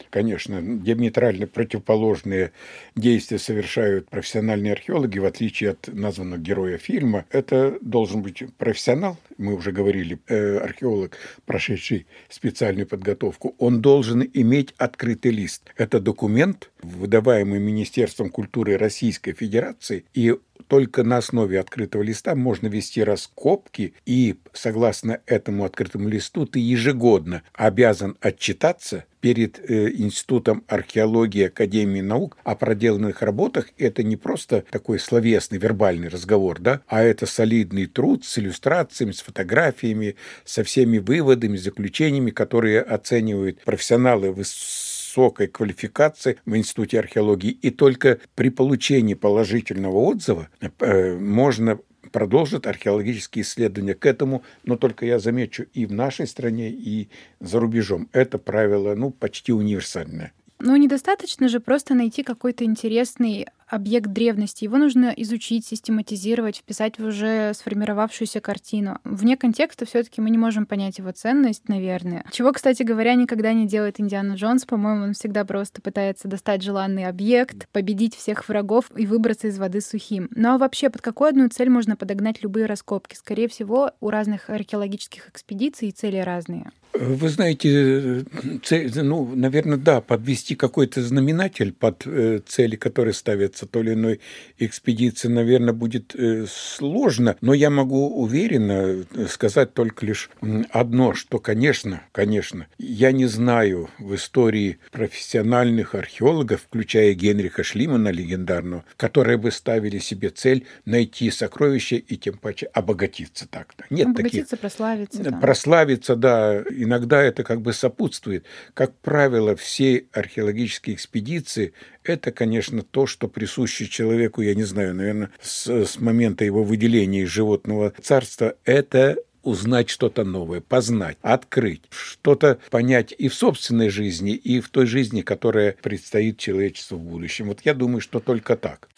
Конечно, 0.48 0.78
диаметрально 0.78 1.46
противоположные 1.46 2.52
действия 2.96 3.38
совершают 3.38 4.08
профессиональные 4.08 4.72
археологи, 4.72 5.18
в 5.18 5.26
отличие 5.26 5.70
от 5.70 5.88
названного 5.88 6.40
героя 6.40 6.78
фильма. 6.78 7.26
Это 7.30 7.76
должен 7.82 8.22
быть 8.22 8.42
профессионал, 8.56 9.18
мы 9.38 9.54
уже 9.54 9.72
говорили, 9.72 10.18
э, 10.26 10.58
археолог, 10.58 11.16
прошедший 11.46 12.06
специальную 12.28 12.86
подготовку. 12.86 13.54
Он 13.58 13.80
должен 13.80 14.28
иметь 14.34 14.74
открытый 14.76 15.30
лист. 15.30 15.62
Это 15.76 16.00
документ, 16.00 16.70
выдаваемый 16.82 17.60
Министерством 17.60 18.30
культуры 18.30 18.76
Российской 18.76 19.32
Федерации, 19.32 20.04
и 20.12 20.34
только 20.66 21.02
на 21.02 21.18
основе 21.18 21.58
открытого 21.58 22.02
листа 22.02 22.34
можно 22.34 22.66
вести 22.66 23.02
раскопки, 23.02 23.94
и 24.04 24.36
согласно 24.52 25.20
этому 25.26 25.64
открытому 25.64 26.08
листу 26.08 26.46
ты 26.46 26.58
ежегодно 26.58 27.42
обязан 27.54 28.16
отчитаться 28.20 29.04
перед 29.20 29.58
э, 29.58 29.90
Институтом 29.94 30.64
археологии 30.68 31.46
Академии 31.46 32.00
наук 32.00 32.36
о 32.44 32.54
проделанных 32.54 33.22
работах. 33.22 33.70
Это 33.78 34.02
не 34.02 34.16
просто 34.16 34.64
такой 34.70 34.98
словесный, 34.98 35.58
вербальный 35.58 36.08
разговор, 36.08 36.60
да, 36.60 36.82
а 36.86 37.02
это 37.02 37.26
солидный 37.26 37.86
труд 37.86 38.24
с 38.24 38.38
иллюстрациями, 38.38 39.12
с 39.12 39.20
фотографиями, 39.28 40.16
со 40.44 40.64
всеми 40.64 40.98
выводами, 40.98 41.56
заключениями, 41.56 42.30
которые 42.30 42.80
оценивают 42.80 43.60
профессионалы 43.64 44.32
высокой 44.32 45.48
квалификации 45.48 46.38
в 46.46 46.56
Институте 46.56 46.98
археологии. 46.98 47.50
И 47.50 47.70
только 47.70 48.18
при 48.34 48.48
получении 48.50 49.14
положительного 49.14 49.98
отзыва 49.98 50.48
э, 50.60 51.16
можно 51.18 51.78
продолжит 52.10 52.66
археологические 52.66 53.42
исследования 53.42 53.94
к 53.94 54.06
этому, 54.06 54.42
но 54.64 54.76
только 54.76 55.04
я 55.04 55.18
замечу 55.18 55.66
и 55.74 55.84
в 55.84 55.92
нашей 55.92 56.26
стране, 56.26 56.70
и 56.70 57.08
за 57.40 57.60
рубежом. 57.60 58.08
Это 58.12 58.38
правило 58.38 58.94
ну, 58.94 59.10
почти 59.10 59.52
универсальное. 59.52 60.32
Ну, 60.60 60.76
недостаточно 60.76 61.48
же 61.48 61.60
просто 61.60 61.94
найти 61.94 62.22
какой-то 62.22 62.64
интересный 62.64 63.46
объект 63.68 64.10
древности. 64.10 64.64
Его 64.64 64.78
нужно 64.78 65.12
изучить, 65.16 65.66
систематизировать, 65.66 66.56
вписать 66.56 66.98
в 66.98 67.04
уже 67.04 67.52
сформировавшуюся 67.54 68.40
картину. 68.40 68.98
Вне 69.04 69.36
контекста 69.36 69.84
все 69.86 70.02
таки 70.02 70.20
мы 70.20 70.30
не 70.30 70.38
можем 70.38 70.66
понять 70.66 70.98
его 70.98 71.12
ценность, 71.12 71.68
наверное. 71.68 72.24
Чего, 72.32 72.52
кстати 72.52 72.82
говоря, 72.82 73.14
никогда 73.14 73.52
не 73.52 73.66
делает 73.66 74.00
Индиана 74.00 74.34
Джонс. 74.34 74.64
По-моему, 74.64 75.04
он 75.04 75.12
всегда 75.12 75.44
просто 75.44 75.82
пытается 75.82 76.28
достать 76.28 76.62
желанный 76.62 77.04
объект, 77.04 77.68
победить 77.68 78.16
всех 78.16 78.48
врагов 78.48 78.90
и 78.96 79.06
выбраться 79.06 79.48
из 79.48 79.58
воды 79.58 79.80
сухим. 79.80 80.28
Ну 80.34 80.54
а 80.54 80.58
вообще, 80.58 80.90
под 80.90 81.02
какую 81.02 81.28
одну 81.28 81.48
цель 81.48 81.68
можно 81.68 81.94
подогнать 81.94 82.42
любые 82.42 82.66
раскопки? 82.66 83.14
Скорее 83.14 83.48
всего, 83.48 83.92
у 84.00 84.10
разных 84.10 84.50
археологических 84.50 85.28
экспедиций 85.28 85.90
цели 85.90 86.18
разные. 86.18 86.70
Вы 87.00 87.28
знаете, 87.28 88.24
цель, 88.64 88.90
ну, 89.02 89.32
наверное, 89.34 89.78
да, 89.78 90.00
подвести 90.00 90.56
какой-то 90.56 91.00
знаменатель 91.00 91.72
под 91.72 92.02
э, 92.06 92.40
цели, 92.44 92.74
которые 92.74 93.14
ставятся 93.14 93.66
то 93.66 93.80
или 93.80 93.92
иной 93.92 94.20
экспедиции, 94.58 95.28
наверное, 95.28 95.72
будет 95.72 96.14
э, 96.16 96.46
сложно, 96.48 97.36
но 97.40 97.54
я 97.54 97.70
могу 97.70 98.08
уверенно 98.20 99.04
э, 99.14 99.26
сказать 99.28 99.74
только 99.74 100.04
лишь 100.06 100.28
одно, 100.70 101.14
что, 101.14 101.38
конечно, 101.38 102.02
конечно, 102.10 102.66
я 102.78 103.12
не 103.12 103.26
знаю 103.26 103.90
в 103.98 104.16
истории 104.16 104.78
профессиональных 104.90 105.94
археологов, 105.94 106.62
включая 106.62 107.14
Генриха 107.14 107.62
Шлимана 107.62 108.08
легендарного, 108.08 108.84
которые 108.96 109.36
бы 109.36 109.52
ставили 109.52 109.98
себе 109.98 110.30
цель 110.30 110.66
найти 110.84 111.30
сокровища 111.30 111.96
и 111.96 112.16
тем 112.16 112.38
паче 112.38 112.66
обогатиться 112.66 113.46
так-то. 113.48 113.84
Нет 113.90 114.08
обогатиться, 114.08 114.56
таких. 114.56 114.60
прославиться. 114.60 115.22
Да. 115.22 115.30
Прославиться, 115.38 116.16
да, 116.16 116.64
иногда 116.88 117.22
это 117.22 117.44
как 117.44 117.60
бы 117.60 117.72
сопутствует. 117.72 118.44
Как 118.74 118.94
правило, 118.98 119.54
все 119.54 120.06
археологические 120.12 120.96
экспедиции– 120.96 121.74
это, 122.02 122.32
конечно, 122.32 122.82
то, 122.82 123.06
что 123.06 123.28
присуще 123.28 123.86
человеку, 123.86 124.40
я 124.40 124.54
не 124.54 124.64
знаю, 124.64 124.94
наверное, 124.94 125.30
с, 125.40 125.68
с 125.68 125.98
момента 126.00 126.44
его 126.44 126.64
выделения 126.64 127.22
из 127.22 127.28
животного 127.28 127.92
царства, 128.02 128.54
это 128.64 129.16
узнать 129.42 129.88
что-то 129.88 130.24
новое, 130.24 130.60
познать, 130.60 131.16
открыть, 131.22 131.82
что-то 131.90 132.58
понять 132.70 133.14
и 133.16 133.28
в 133.28 133.34
собственной 133.34 133.88
жизни, 133.90 134.32
и 134.32 134.60
в 134.60 134.68
той 134.68 134.86
жизни, 134.86 135.20
которая 135.20 135.76
предстоит 135.82 136.38
человечеству 136.38 136.98
в 136.98 137.02
будущем. 137.02 137.48
Вот 137.48 137.60
я 137.64 137.74
думаю, 137.74 138.00
что 138.00 138.20
только 138.20 138.56
так. 138.56 138.88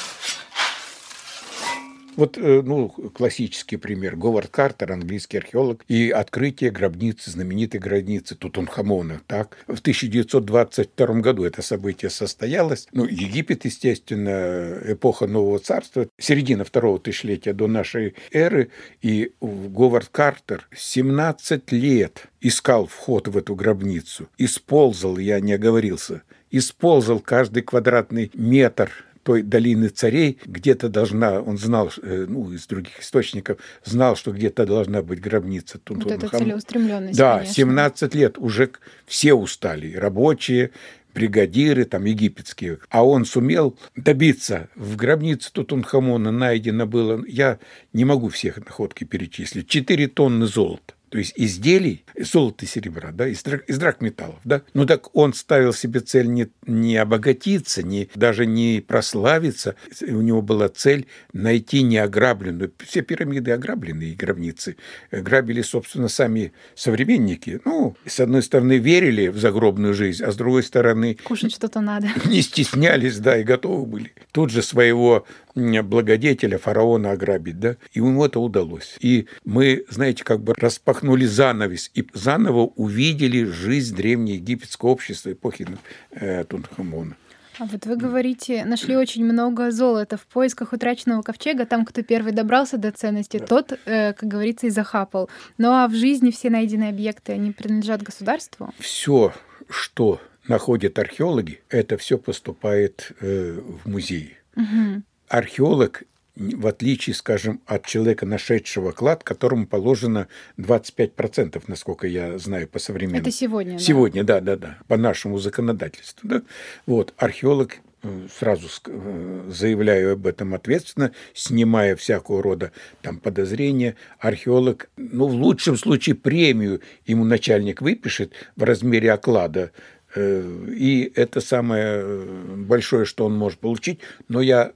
Вот, 2.16 2.36
э, 2.38 2.62
ну, 2.64 2.88
классический 2.88 3.76
пример. 3.76 4.16
Говард 4.16 4.50
Картер, 4.50 4.92
английский 4.92 5.38
археолог, 5.38 5.84
и 5.88 6.10
открытие 6.10 6.70
гробницы, 6.70 7.30
знаменитой 7.30 7.80
гробницы 7.80 8.34
Тутанхамона. 8.34 9.20
Так? 9.26 9.58
В 9.66 9.80
1922 9.80 11.06
году 11.20 11.44
это 11.44 11.62
событие 11.62 12.10
состоялось. 12.10 12.88
Ну, 12.92 13.04
Египет, 13.04 13.64
естественно, 13.64 14.78
эпоха 14.84 15.26
Нового 15.26 15.58
Царства, 15.58 16.08
середина 16.18 16.64
второго 16.64 16.98
тысячелетия 16.98 17.52
до 17.52 17.66
нашей 17.66 18.14
эры, 18.32 18.70
и 19.02 19.32
Говард 19.40 20.08
Картер 20.08 20.68
17 20.76 21.72
лет 21.72 22.26
искал 22.40 22.86
вход 22.86 23.28
в 23.28 23.36
эту 23.36 23.54
гробницу. 23.54 24.28
Исползал, 24.38 25.18
я 25.18 25.40
не 25.40 25.52
оговорился, 25.52 26.22
исползал 26.50 27.20
каждый 27.20 27.62
квадратный 27.62 28.30
метр 28.34 28.90
той 29.22 29.42
долины 29.42 29.88
царей 29.88 30.38
где-то 30.44 30.88
должна, 30.88 31.40
он 31.40 31.58
знал, 31.58 31.90
э, 32.02 32.26
ну, 32.28 32.52
из 32.52 32.66
других 32.66 33.00
источников, 33.00 33.58
знал, 33.84 34.16
что 34.16 34.32
где-то 34.32 34.66
должна 34.66 35.02
быть 35.02 35.20
гробница 35.20 35.78
Тунтунхам. 35.78 36.18
Вот 36.18 36.24
это 36.24 36.38
целеустремленность, 36.38 37.18
Да, 37.18 37.38
конечно. 37.38 37.54
17 37.54 38.14
лет 38.14 38.38
уже 38.38 38.70
все 39.06 39.34
устали, 39.34 39.94
рабочие, 39.94 40.70
бригадиры 41.14 41.84
там 41.84 42.04
египетские. 42.04 42.78
А 42.88 43.04
он 43.04 43.24
сумел 43.24 43.76
добиться. 43.96 44.68
В 44.74 44.96
гробнице 44.96 45.52
Тутанхамона 45.52 46.30
найдено 46.30 46.86
было, 46.86 47.24
я 47.26 47.58
не 47.92 48.04
могу 48.04 48.28
всех 48.28 48.58
находки 48.64 49.04
перечислить, 49.04 49.68
4 49.68 50.08
тонны 50.08 50.46
золота 50.46 50.94
то 51.10 51.18
есть 51.18 51.32
изделий 51.36 52.04
золота 52.16 52.64
и 52.64 52.68
серебра, 52.68 53.10
да, 53.10 53.26
из, 53.26 53.44
из 53.66 53.78
драгметаллов, 53.78 54.38
да. 54.44 54.62
Ну 54.74 54.86
так 54.86 55.14
он 55.14 55.34
ставил 55.34 55.72
себе 55.72 56.00
цель 56.00 56.28
не, 56.28 56.48
не 56.66 56.96
обогатиться, 56.96 57.82
не, 57.82 58.08
даже 58.14 58.46
не 58.46 58.82
прославиться. 58.86 59.74
У 60.00 60.20
него 60.20 60.40
была 60.40 60.68
цель 60.68 61.06
найти 61.32 61.82
неограбленную. 61.82 62.72
Все 62.78 63.02
пирамиды 63.02 63.50
ограбленные, 63.50 64.14
гробницы. 64.14 64.76
Грабили, 65.10 65.62
собственно, 65.62 66.06
сами 66.06 66.52
современники. 66.76 67.60
Ну, 67.64 67.96
с 68.06 68.20
одной 68.20 68.44
стороны, 68.44 68.78
верили 68.78 69.28
в 69.28 69.38
загробную 69.38 69.94
жизнь, 69.94 70.22
а 70.22 70.30
с 70.30 70.36
другой 70.36 70.62
стороны... 70.62 71.18
Кушать 71.24 71.52
что-то 71.52 71.80
надо. 71.80 72.08
Не 72.26 72.40
стеснялись, 72.42 73.18
да, 73.18 73.36
и 73.36 73.42
готовы 73.42 73.84
были. 73.84 74.12
Тут 74.30 74.50
же 74.50 74.62
своего 74.62 75.26
благодетеля, 75.54 76.58
фараона 76.58 77.12
ограбить, 77.12 77.58
да, 77.58 77.76
и 77.92 77.98
ему 77.98 78.24
это 78.24 78.40
удалось. 78.40 78.96
И 79.00 79.26
мы, 79.44 79.84
знаете, 79.88 80.24
как 80.24 80.42
бы 80.42 80.54
распахнули 80.56 81.26
занавес 81.26 81.90
и 81.94 82.06
заново 82.14 82.72
увидели 82.76 83.44
жизнь 83.44 83.96
древнеегипетского 83.96 84.90
общества 84.90 85.32
эпохи 85.32 85.66
э, 86.12 86.44
Тунхамона. 86.44 87.16
А 87.58 87.66
вот 87.66 87.84
вы 87.84 87.96
говорите, 87.96 88.64
нашли 88.64 88.96
очень 88.96 89.22
много 89.22 89.70
золота 89.70 90.16
в 90.16 90.26
поисках 90.26 90.72
утраченного 90.72 91.20
ковчега. 91.20 91.66
Там, 91.66 91.84
кто 91.84 92.02
первый 92.02 92.32
добрался 92.32 92.78
до 92.78 92.90
ценности, 92.90 93.36
да. 93.36 93.46
тот, 93.46 93.78
э, 93.84 94.14
как 94.14 94.26
говорится, 94.26 94.66
и 94.66 94.70
захапал. 94.70 95.28
Ну 95.58 95.70
а 95.70 95.86
в 95.86 95.94
жизни 95.94 96.30
все 96.30 96.48
найденные 96.48 96.88
объекты, 96.88 97.32
они 97.32 97.52
принадлежат 97.52 98.02
государству? 98.02 98.72
Все, 98.78 99.34
что 99.68 100.22
находят 100.48 100.98
археологи, 100.98 101.60
это 101.68 101.98
все 101.98 102.16
поступает 102.16 103.12
э, 103.20 103.60
в 103.60 103.86
музей. 103.86 104.38
Угу 104.56 105.02
археолог 105.30 106.02
в 106.36 106.66
отличие, 106.66 107.14
скажем, 107.14 107.60
от 107.66 107.86
человека, 107.86 108.24
нашедшего 108.24 108.92
клад, 108.92 109.24
которому 109.24 109.66
положено 109.66 110.28
25%, 110.58 111.62
насколько 111.66 112.06
я 112.06 112.38
знаю 112.38 112.66
по 112.66 112.78
современному. 112.78 113.22
Это 113.22 113.30
сегодня, 113.30 113.78
Сегодня, 113.78 114.24
да, 114.24 114.40
да, 114.40 114.56
да, 114.56 114.78
по 114.88 114.96
нашему 114.96 115.38
законодательству. 115.38 116.28
Да? 116.28 116.42
Вот, 116.86 117.12
археолог 117.18 117.78
э, 118.02 118.26
сразу 118.38 118.68
э, 118.86 119.50
заявляю 119.50 120.14
об 120.14 120.26
этом 120.26 120.54
ответственно, 120.54 121.12
снимая 121.34 121.94
всякого 121.94 122.42
рода 122.42 122.72
там 123.02 123.18
подозрения, 123.18 123.96
археолог, 124.18 124.88
ну, 124.96 125.26
в 125.26 125.34
лучшем 125.34 125.76
случае 125.76 126.14
премию 126.14 126.80
ему 127.06 127.24
начальник 127.24 127.82
выпишет 127.82 128.32
в 128.56 128.62
размере 128.62 129.12
оклада 129.12 129.72
И 130.16 131.12
это 131.14 131.40
самое 131.40 132.24
большое, 132.56 133.04
что 133.04 133.26
он 133.26 133.36
может 133.36 133.58
получить. 133.58 134.00
Но 134.28 134.40
я 134.40 134.72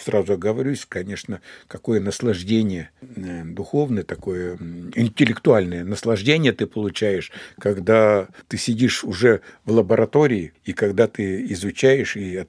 сразу 0.00 0.34
оговорюсь, 0.34 0.86
конечно, 0.88 1.40
какое 1.66 2.00
наслаждение 2.00 2.90
э, 3.00 3.44
духовное, 3.44 4.02
такое 4.02 4.56
интеллектуальное 4.94 5.84
наслаждение 5.84 6.52
ты 6.52 6.66
получаешь, 6.66 7.32
когда 7.58 8.28
ты 8.48 8.56
сидишь 8.56 9.04
уже 9.04 9.40
в 9.64 9.72
лаборатории, 9.72 10.52
и 10.64 10.72
когда 10.72 11.06
ты 11.06 11.44
изучаешь 11.52 12.16
и 12.16 12.44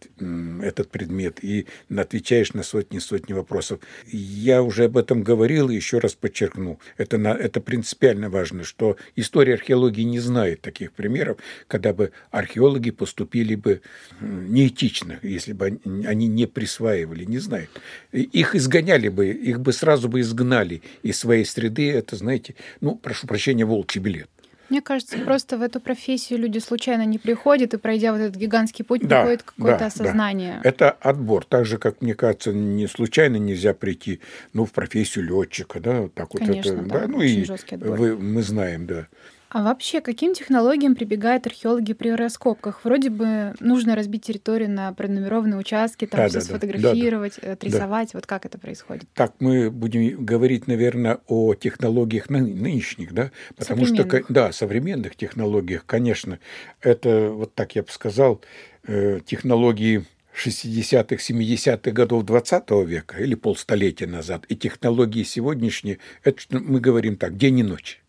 этот 0.61 0.89
предмет, 0.89 1.43
и 1.43 1.67
отвечаешь 1.95 2.53
на 2.53 2.63
сотни-сотни 2.63 3.33
вопросов. 3.33 3.79
Я 4.07 4.61
уже 4.61 4.85
об 4.85 4.97
этом 4.97 5.23
говорил 5.23 5.69
и 5.69 5.75
еще 5.75 5.99
раз 5.99 6.13
подчеркну. 6.13 6.79
Это, 6.97 7.17
на, 7.17 7.29
это 7.29 7.61
принципиально 7.61 8.29
важно, 8.29 8.63
что 8.63 8.97
история 9.15 9.55
археологии 9.55 10.03
не 10.03 10.19
знает 10.19 10.61
таких 10.61 10.91
примеров, 10.91 11.37
когда 11.67 11.93
бы 11.93 12.11
археологи 12.31 12.91
поступили 12.91 13.55
бы 13.55 13.81
неэтично, 14.21 15.19
если 15.23 15.53
бы 15.53 15.79
они 15.85 16.27
не 16.27 16.45
присваивали, 16.45 17.25
не 17.25 17.38
знает. 17.39 17.69
Их 18.11 18.55
изгоняли 18.55 19.09
бы, 19.09 19.29
их 19.29 19.59
бы 19.59 19.73
сразу 19.73 20.09
бы 20.09 20.21
изгнали 20.21 20.81
из 21.03 21.19
своей 21.19 21.45
среды. 21.45 21.91
Это, 21.91 22.15
знаете, 22.15 22.55
ну, 22.81 22.95
прошу 22.95 23.27
прощения, 23.27 23.65
волчий 23.65 24.01
билет. 24.01 24.29
Мне 24.69 24.81
кажется, 24.81 25.17
просто 25.17 25.57
в 25.57 25.63
эту 25.63 25.79
профессию 25.79 26.39
люди 26.39 26.59
случайно 26.59 27.03
не 27.03 27.17
приходят, 27.17 27.73
и 27.73 27.77
пройдя 27.77 28.11
вот 28.11 28.21
этот 28.21 28.35
гигантский 28.35 28.85
путь, 28.85 29.01
да, 29.01 29.21
приходит 29.21 29.43
какое-то 29.43 29.79
да, 29.79 29.85
осознание. 29.87 30.59
Да. 30.63 30.69
Это 30.69 30.91
отбор. 30.91 31.43
Так 31.45 31.65
же, 31.65 31.79
как, 31.79 32.01
мне 32.01 32.13
кажется, 32.13 32.53
не 32.53 32.87
случайно 32.87 33.37
нельзя 33.37 33.73
прийти 33.73 34.19
ну, 34.53 34.65
в 34.65 34.71
профессию 34.71 35.25
летчика. 35.25 35.79
Да, 35.79 36.07
так 36.13 36.33
вот 36.33 36.45
Конечно, 36.45 36.73
это, 36.73 36.83
да, 36.83 36.99
да, 36.99 37.07
ну 37.07 37.21
и 37.21 37.45
вы, 37.77 38.15
мы 38.15 38.43
знаем, 38.43 38.85
да. 38.85 39.07
А 39.49 39.63
вообще, 39.63 39.99
каким 39.99 40.35
технологиям 40.35 40.95
прибегают 40.95 41.47
археологи 41.47 41.93
при 41.93 42.09
раскопках? 42.09 42.81
Вроде 42.83 43.09
бы 43.09 43.55
нужно 43.59 43.95
разбить 43.95 44.23
территорию 44.23 44.69
на 44.69 44.93
пронумерованные 44.93 45.57
участки, 45.57 46.05
там 46.05 46.19
да, 46.19 46.27
все 46.29 46.37
да, 46.37 46.45
сфотографировать, 46.45 47.39
да, 47.41 47.53
отрисовать. 47.53 48.11
Да. 48.13 48.17
Вот 48.19 48.27
как 48.27 48.45
это 48.45 48.59
происходит? 48.59 49.05
Так, 49.15 49.33
мы 49.39 49.71
будем 49.71 50.23
говорить, 50.23 50.67
наверное, 50.67 51.19
о 51.25 51.55
технологиях 51.55 52.29
нынешних, 52.29 53.11
да? 53.11 53.31
Потому 53.55 53.87
что, 53.87 54.23
да, 54.29 54.51
современных 54.51 55.15
технологиях, 55.15 55.83
конечно. 55.87 56.37
Это, 56.81 57.31
вот 57.31 57.55
так 57.55 57.75
я 57.75 57.81
бы 57.81 57.89
сказал, 57.89 58.41
э, 58.83 59.19
технологии 59.25 60.05
60-х, 60.35 61.15
70-х 61.15 61.91
годов 61.91 62.23
20 62.23 62.69
века 62.85 63.17
или 63.17 63.33
полстолетия 63.33 64.05
назад, 64.05 64.45
и 64.47 64.55
технологии 64.55 65.23
сегодняшние, 65.23 65.97
это 66.23 66.39
мы 66.51 66.79
говорим 66.79 67.17
так, 67.17 67.35
день 67.35 67.59
и 67.59 67.63
ночь 67.63 67.99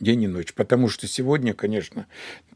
день 0.00 0.22
и 0.24 0.28
ночь. 0.28 0.52
Потому 0.54 0.88
что 0.88 1.06
сегодня, 1.06 1.54
конечно, 1.54 2.06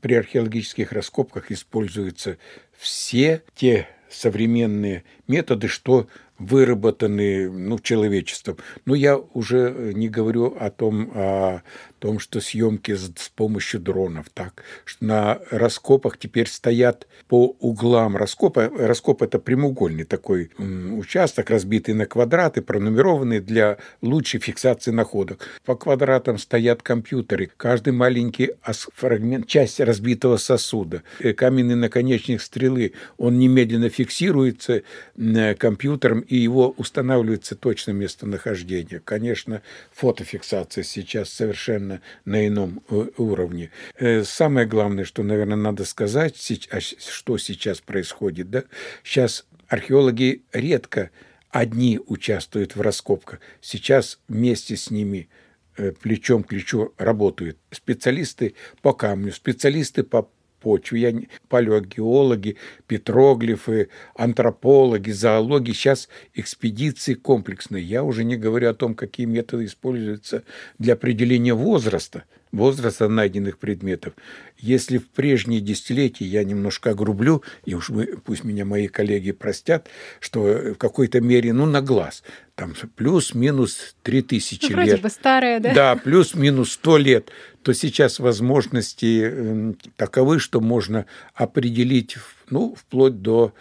при 0.00 0.14
археологических 0.14 0.92
раскопках 0.92 1.50
используются 1.50 2.38
все 2.76 3.42
те 3.54 3.88
современные 4.10 5.04
методы, 5.26 5.68
что 5.68 6.08
выработаны 6.42 7.50
ну, 7.50 7.78
человечеством. 7.78 8.56
Но 8.84 8.94
я 8.94 9.16
уже 9.16 9.92
не 9.94 10.08
говорю 10.08 10.56
о 10.58 10.70
том, 10.70 11.10
о 11.14 11.62
том, 11.98 12.18
что 12.18 12.40
съемки 12.40 12.94
с, 12.94 13.12
с 13.16 13.28
помощью 13.28 13.80
дронов, 13.80 14.26
так, 14.34 14.64
что 14.84 15.04
на 15.04 15.38
раскопах 15.50 16.18
теперь 16.18 16.48
стоят 16.48 17.06
по 17.28 17.56
углам 17.60 18.16
раскопа. 18.16 18.68
Раскоп– 18.76 19.22
это 19.24 19.38
прямоугольный 19.38 20.04
такой 20.04 20.50
участок, 20.58 21.50
разбитый 21.50 21.94
на 21.94 22.06
квадраты, 22.06 22.60
пронумерованный 22.60 23.40
для 23.40 23.78
лучшей 24.00 24.40
фиксации 24.40 24.90
находок. 24.90 25.46
По 25.64 25.76
квадратам 25.76 26.38
стоят 26.38 26.82
компьютеры. 26.82 27.50
Каждый 27.56 27.92
маленький 27.92 28.50
фрагмент, 28.94 29.46
часть 29.46 29.78
разбитого 29.78 30.38
сосуда, 30.38 31.04
э, 31.20 31.32
каменный 31.32 31.76
наконечник 31.76 32.42
стрелы, 32.42 32.94
он 33.16 33.38
немедленно 33.38 33.88
фиксируется 33.88 34.82
э, 35.16 35.54
компьютером, 35.54 36.24
и 36.32 36.36
его 36.36 36.70
устанавливается 36.78 37.54
точное 37.56 37.92
местонахождение. 37.94 39.00
Конечно, 39.00 39.60
фотофиксация 39.92 40.82
сейчас 40.82 41.28
совершенно 41.28 42.00
на 42.24 42.46
ином 42.46 42.82
э, 42.88 43.08
уровне. 43.18 43.70
Э, 43.98 44.24
самое 44.24 44.66
главное, 44.66 45.04
что, 45.04 45.22
наверное, 45.22 45.58
надо 45.58 45.84
сказать, 45.84 46.34
а 46.70 46.80
что 46.80 47.36
сейчас 47.36 47.82
происходит. 47.82 48.48
Да? 48.48 48.64
Сейчас 49.04 49.44
археологи 49.68 50.42
редко 50.54 51.10
одни 51.50 52.00
участвуют 52.06 52.76
в 52.76 52.80
раскопках. 52.80 53.40
Сейчас 53.60 54.18
вместе 54.26 54.74
с 54.78 54.90
ними 54.90 55.28
э, 55.76 55.92
плечом 55.92 56.44
к 56.44 56.48
плечу 56.48 56.94
работают 56.96 57.58
специалисты 57.70 58.54
по 58.80 58.94
камню, 58.94 59.32
специалисты 59.32 60.02
по 60.02 60.30
почву. 60.62 60.96
Я, 60.96 61.12
палеогеологи, 61.48 62.56
петроглифы, 62.86 63.88
антропологи, 64.14 65.10
зоологи. 65.10 65.72
Сейчас 65.72 66.08
экспедиции 66.34 67.14
комплексные. 67.14 67.84
Я 67.84 68.04
уже 68.04 68.24
не 68.24 68.36
говорю 68.36 68.70
о 68.70 68.74
том, 68.74 68.94
какие 68.94 69.26
методы 69.26 69.66
используются 69.66 70.44
для 70.78 70.94
определения 70.94 71.54
возраста 71.54 72.24
возраста 72.52 73.08
найденных 73.08 73.58
предметов. 73.58 74.12
Если 74.58 74.98
в 74.98 75.08
прежние 75.08 75.60
десятилетия 75.60 76.26
я 76.26 76.44
немножко 76.44 76.90
огрублю, 76.90 77.42
и 77.64 77.74
уж 77.74 77.88
мы, 77.88 78.06
пусть 78.06 78.44
меня 78.44 78.64
мои 78.64 78.86
коллеги 78.88 79.32
простят, 79.32 79.88
что 80.20 80.40
в 80.40 80.74
какой-то 80.74 81.20
мере, 81.20 81.52
ну, 81.52 81.66
на 81.66 81.80
глаз, 81.80 82.22
там 82.54 82.74
плюс-минус 82.94 83.96
3000 84.02 84.72
ну, 84.72 84.82
лет. 84.82 85.00
бы 85.00 85.08
старая, 85.08 85.58
да? 85.58 85.74
Да, 85.74 85.96
плюс-минус 85.96 86.72
100 86.72 86.96
лет, 86.98 87.30
то 87.62 87.72
сейчас 87.72 88.18
возможности 88.18 89.22
эм, 89.24 89.76
таковы, 89.96 90.38
что 90.38 90.60
можно 90.60 91.06
определить, 91.34 92.16
ну, 92.50 92.74
вплоть 92.76 93.22
до 93.22 93.52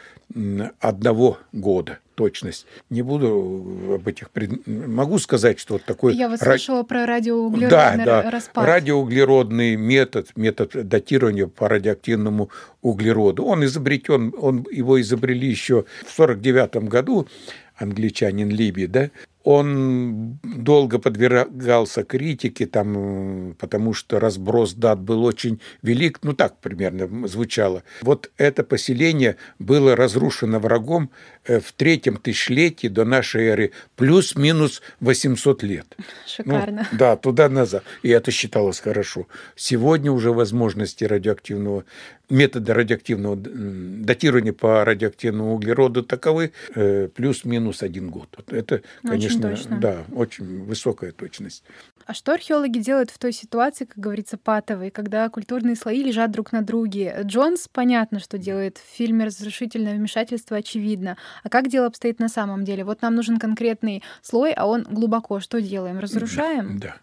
одного 0.80 1.40
года 1.52 2.00
точность. 2.16 2.68
Не 2.90 3.02
буду 3.02 3.96
об 3.96 4.08
этих... 4.08 4.30
Пред... 4.30 4.68
Могу 4.68 5.18
сказать, 5.18 5.60
что 5.60 5.74
вот 5.74 5.84
такой... 5.86 6.16
Я 6.16 6.30
вот 6.30 6.40
слышала 6.40 6.84
про 6.84 7.06
радиоуглеродный 7.06 8.06
да, 8.06 8.22
да. 8.22 8.30
распад. 8.30 8.66
Радиоуглеродный 8.66 9.76
метод, 9.76 10.30
метод 10.36 10.88
датирования 10.88 11.48
по 11.48 11.68
радиоактивному 11.68 12.50
углероду. 12.82 13.44
Он 13.46 13.66
изобретен, 13.66 14.34
он, 14.38 14.68
его 14.72 15.02
изобрели 15.02 15.48
еще 15.48 15.86
в 16.06 16.12
49 16.16 16.76
году 16.88 17.28
англичанин 17.76 18.50
Либи, 18.50 18.86
да, 18.86 19.10
он 19.44 20.40
долго 20.44 21.00
подвергался 21.00 22.04
критике, 22.04 22.68
там, 22.68 23.56
потому 23.60 23.94
что 23.94 24.20
разброс 24.20 24.74
дат 24.74 25.00
был 25.00 25.24
очень 25.24 25.60
велик, 25.82 26.20
ну 26.22 26.34
так 26.34 26.58
примерно 26.58 27.28
звучало. 27.28 27.84
Вот 28.02 28.32
это 28.38 28.64
поселение 28.64 29.38
было 29.60 29.96
разрушено 29.96 30.60
врагом 30.60 31.10
э, 31.46 31.60
в 31.60 31.72
третьем 31.74 32.18
тысячелетии 32.18 32.88
до 32.88 33.06
нашей 33.06 33.46
эры, 33.46 33.72
плюс-минус 33.96 34.82
800 35.00 35.64
лет. 35.64 35.98
Шикарно. 36.28 36.88
Ну, 36.92 36.98
да, 36.98 37.16
туда-назад. 37.16 37.84
И 38.04 38.10
это 38.10 38.32
считалось 38.32 38.80
хорошо. 38.80 39.28
Сегодня 39.56 40.12
уже 40.12 40.32
возможности 40.32 41.04
радиоактивного 41.04 41.86
методы 42.32 42.74
радиоактивного 42.74 43.36
датирования 43.36 44.54
по 44.54 44.84
радиоактивному 44.86 45.54
углероду 45.54 46.04
таковы 46.04 46.52
э, 46.74 47.10
плюс-минус 47.10 47.84
один 47.84 48.10
год. 48.10 48.30
Это, 48.48 48.82
конечно, 49.04 49.50
очень 49.50 49.62
точно. 49.62 49.80
да, 49.80 49.98
очень 50.14 50.64
высокая 50.64 51.12
точность. 51.12 51.64
А 52.06 52.14
что 52.14 52.34
археологи 52.34 52.80
делают 52.80 53.12
в 53.12 53.18
той 53.18 53.32
ситуации, 53.32 53.86
как 53.86 53.98
говорится, 53.98 54.38
патовой, 54.38 54.90
когда 54.90 55.30
культурные 55.30 55.76
слои 55.76 56.04
лежат 56.04 56.32
друг 56.32 56.52
на 56.52 56.62
друге? 56.62 57.20
Джонс, 57.24 57.68
понятно, 57.72 58.20
что 58.20 58.38
делает. 58.38 58.78
В 58.78 58.96
фильме 58.98 59.26
«Разрушительное 59.26 59.96
вмешательство» 59.96 60.58
очевидно. 60.58 61.18
А 61.44 61.50
как 61.50 61.68
дело 61.70 61.88
обстоит 61.88 62.20
на 62.20 62.30
самом 62.30 62.66
деле? 62.66 62.84
Вот 62.84 63.02
нам 63.02 63.16
нужен 63.16 63.38
конкретный 63.38 64.04
слой, 64.22 64.54
а 64.54 64.66
он 64.66 64.84
глубоко. 64.84 65.40
Что 65.40 65.62
делаем? 65.62 66.00
Разрушаем? 66.00 66.80
Да. 66.80 66.96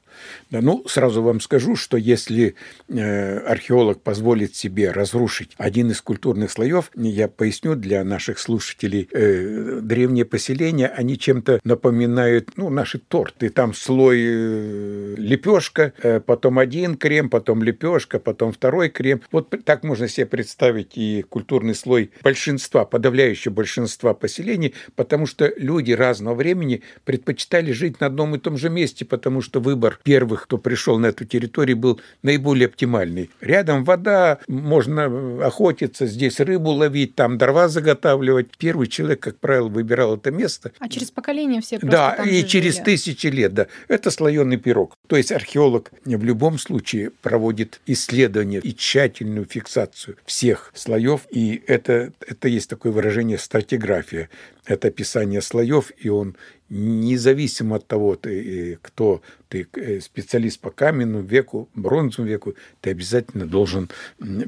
Да, 0.51 0.61
ну, 0.61 0.85
сразу 0.89 1.23
вам 1.23 1.41
скажу, 1.41 1.77
что 1.77 1.97
если 1.97 2.55
э, 2.89 3.39
археолог 3.39 4.03
позволит 4.03 4.57
себе 4.57 4.91
разрушить 4.91 5.18
один 5.57 5.91
из 5.91 6.01
культурных 6.01 6.51
слоев, 6.51 6.91
я 6.95 7.29
поясню 7.29 7.75
для 7.75 8.05
наших 8.05 8.39
слушателей, 8.39 9.09
э, 9.13 9.81
древние 9.83 10.25
поселения, 10.25 10.87
они 10.87 11.19
чем-то 11.19 11.61
напоминают, 11.65 12.51
ну, 12.57 12.71
наши 12.71 12.99
торты. 12.99 13.49
Там 13.49 13.75
слой 13.75 14.19
э, 14.21 15.15
лепешка, 15.17 15.93
э, 16.03 16.21
потом 16.21 16.59
один 16.59 16.97
крем, 16.97 17.31
потом 17.31 17.63
лепешка, 17.63 18.19
потом 18.19 18.53
второй 18.53 18.89
крем. 18.89 19.23
Вот 19.33 19.55
так 19.65 19.85
можно 19.85 20.09
себе 20.09 20.27
представить 20.27 20.97
и 20.97 21.25
культурный 21.29 21.75
слой 21.75 22.11
большинства, 22.23 22.85
подавляющего 22.85 23.53
большинства 23.53 24.15
поселений, 24.15 24.75
потому 24.97 25.27
что 25.27 25.53
люди 25.57 25.93
разного 25.93 26.35
времени 26.35 26.83
предпочитали 27.05 27.73
жить 27.73 28.01
на 28.01 28.07
одном 28.07 28.35
и 28.35 28.39
том 28.39 28.57
же 28.57 28.71
месте, 28.71 29.05
потому 29.05 29.41
что 29.43 29.61
выбор 29.61 29.99
первых, 30.03 30.45
кто 30.45 30.59
пришел 30.59 30.99
на 30.99 31.07
эту 31.07 31.25
территорию, 31.25 31.77
был 31.77 32.01
наиболее 32.23 32.67
оптимальный. 32.67 33.31
Рядом 33.41 33.85
вода, 33.85 34.39
можно 34.49 35.08
охотиться, 35.43 36.07
здесь 36.07 36.41
рыбу 36.41 36.71
ловить, 36.71 37.15
там 37.15 37.39
дрова 37.39 37.69
заготавливать. 37.69 38.49
Первый 38.59 38.87
человек, 38.87 39.21
как 39.21 39.39
правило, 39.39 39.69
выбирал 39.69 40.17
это 40.17 40.31
место. 40.31 40.73
А 40.79 40.89
через 40.89 41.11
поколение 41.11 41.61
все 41.61 41.79
Да, 41.81 42.15
и 42.25 42.41
же 42.41 42.47
через 42.47 42.75
жили. 42.75 42.85
тысячи 42.85 43.27
лет, 43.29 43.55
да. 43.55 43.67
Это 43.89 44.11
слоеный 44.11 44.57
пирог. 44.57 44.95
То 45.07 45.17
есть 45.17 45.33
археолог 45.33 45.91
в 46.05 46.25
любом 46.25 46.59
случае 46.59 47.11
проводит 47.23 47.81
исследование 47.87 48.61
и 48.61 48.75
тщательную 48.75 49.47
фиксацию 49.47 50.17
всех 50.27 50.71
слоев. 50.75 51.23
И 51.31 51.63
это, 51.67 52.13
это 52.27 52.49
есть 52.49 52.69
такое 52.71 52.93
выражение 52.93 53.39
стратиграфия. 53.39 54.29
Это 54.67 54.89
описание 54.89 55.41
слоев, 55.41 55.91
и 55.99 56.09
он 56.09 56.37
независимо 56.71 57.77
от 57.77 57.87
того, 57.87 58.17
ты, 58.17 58.73
э, 58.73 58.79
кто 58.83 59.23
ты 59.49 59.67
э, 59.75 60.01
специалист 60.01 60.61
по 60.61 60.71
каменному 60.71 61.25
веку, 61.25 61.69
бронзовому 61.75 62.31
веку, 62.31 62.55
ты 62.81 62.91
обязательно 62.91 63.47
должен 63.47 63.91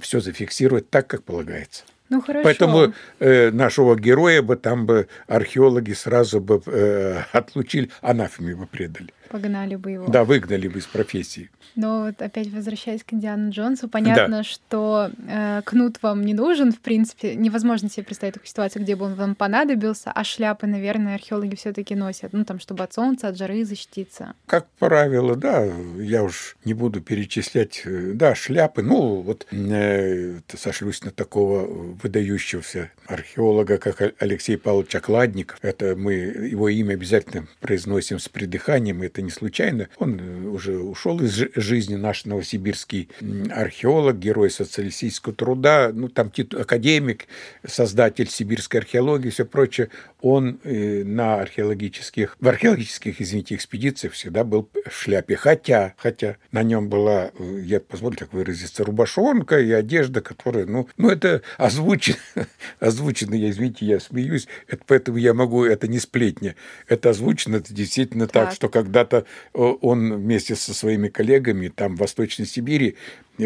все 0.01 0.21
зафиксировать 0.21 0.91
так, 0.91 1.07
как 1.07 1.23
полагается. 1.23 1.85
Ну 2.11 2.21
хорошо. 2.21 2.45
Поэтому 2.45 2.93
э, 3.21 3.51
нашего 3.51 3.97
героя 3.97 4.43
бы 4.43 4.57
там 4.57 4.85
бы 4.85 5.07
археологи 5.29 5.93
сразу 5.93 6.41
бы 6.41 6.61
э, 6.67 7.23
отлучили, 7.33 7.91
анафеме 8.03 8.57
бы 8.57 8.67
предали. 8.67 9.11
Погнали 9.31 9.77
бы 9.77 9.93
его. 9.93 10.09
Да, 10.09 10.25
выгнали 10.25 10.69
бы 10.69 10.81
из 10.81 10.87
профессии. 10.87 11.51
Но 11.77 12.07
вот 12.07 12.21
опять 12.21 12.49
возвращаясь 12.49 13.05
к 13.05 13.13
Индиану 13.13 13.51
Джонсу, 13.51 13.89
понятно, 13.89 14.39
да. 14.39 14.43
что 14.43 15.11
э, 15.29 15.63
кнут 15.65 16.03
вам 16.03 16.25
не 16.25 16.35
нужен, 16.35 16.73
в 16.73 16.81
принципе, 16.81 17.35
невозможно 17.35 17.89
себе 17.89 18.05
представить 18.05 18.35
такую 18.35 18.49
ситуацию, 18.49 18.83
где 18.83 18.97
бы 18.97 19.07
он 19.07 19.15
вам 19.15 19.35
понадобился, 19.35 20.11
а 20.13 20.25
шляпы, 20.25 20.67
наверное, 20.67 21.15
археологи 21.15 21.55
все 21.55 21.73
таки 21.73 21.95
носят, 21.95 22.33
ну 22.33 22.45
там, 22.45 22.59
чтобы 22.59 22.83
от 22.85 22.93
солнца, 22.93 23.29
от 23.29 23.39
жары 23.39 23.65
защититься. 23.65 24.35
Как 24.47 24.67
правило, 24.79 25.37
да, 25.37 25.65
я 25.99 26.25
уж 26.25 26.57
не 26.65 26.75
буду 26.75 27.01
перечислять, 27.01 27.83
э, 27.85 28.13
да, 28.15 28.35
шляпы, 28.35 28.83
ну 28.83 29.21
вот 29.21 29.47
э, 29.53 30.41
сошлюсь 30.57 31.05
на 31.05 31.13
такого 31.13 31.67
выдающегося 32.03 32.91
археолога, 33.07 33.79
как 33.79 34.15
Алексей 34.19 34.57
Павлович 34.57 34.97
Окладников, 34.97 35.59
это 35.63 35.95
мы, 35.97 36.15
его 36.15 36.69
имя 36.69 36.95
обязательно 36.95 37.47
произносим 37.61 38.19
с 38.19 38.29
придыханием, 38.29 39.03
это 39.03 39.20
не 39.21 39.31
случайно, 39.31 39.89
он 39.99 40.21
э, 40.21 40.49
уже 40.49 40.79
ушел 40.79 41.21
из 41.21 41.33
жизни 41.55 41.97
наш 41.97 42.25
новосибирский 42.25 43.09
археолог, 43.51 44.19
герой 44.19 44.51
социалистического 44.51 45.35
труда, 45.35 45.91
ну, 45.93 46.09
там 46.09 46.33
академик, 46.53 47.27
создатель 47.67 48.29
сибирской 48.29 48.81
археологии 48.81 49.29
и 49.29 49.31
все 49.31 49.45
прочее, 49.45 49.91
он 50.21 50.61
э, 50.65 51.03
на 51.05 51.37
археологических, 51.37 52.37
в 52.41 52.49
археологических, 52.49 53.21
извините, 53.21 53.55
экспедициях 53.55 54.13
всегда 54.13 54.45
был 54.45 54.69
в 54.87 54.93
шляпе. 54.93 55.37
Хотя, 55.37 55.95
хотя 55.97 56.37
на 56.53 56.63
нем 56.63 56.89
была, 56.89 57.31
э, 57.39 57.61
я 57.65 57.81
позволю 57.81 58.17
так 58.17 58.33
выразиться, 58.33 58.85
рубашонка 58.85 59.59
и 59.59 59.71
одежда, 59.71 60.21
которая, 60.21 60.67
ну, 60.67 60.89
ну 60.97 61.11
это 61.11 61.43
озвучено, 61.57 62.17
озвучено, 62.81 63.35
я, 63.35 63.51
извините, 63.51 63.87
я 63.87 64.01
смеюсь, 64.01 64.47
это, 64.67 64.83
поэтому 64.87 65.19
я 65.19 65.35
могу, 65.35 65.65
это 65.65 65.89
не 65.89 65.99
сплетня, 65.99 66.55
это 66.87 67.11
озвучено, 67.11 67.57
это 67.57 67.73
действительно 67.73 68.27
так, 68.27 68.49
так. 68.49 68.55
что 68.55 68.69
когда-то 69.11 69.27
он 69.53 70.15
вместе 70.15 70.55
со 70.55 70.75
своими 70.75 71.09
коллегами 71.09 71.69
там 71.69 71.97
в 71.97 72.01
Восточной 72.01 72.47
Сибири 72.47 72.97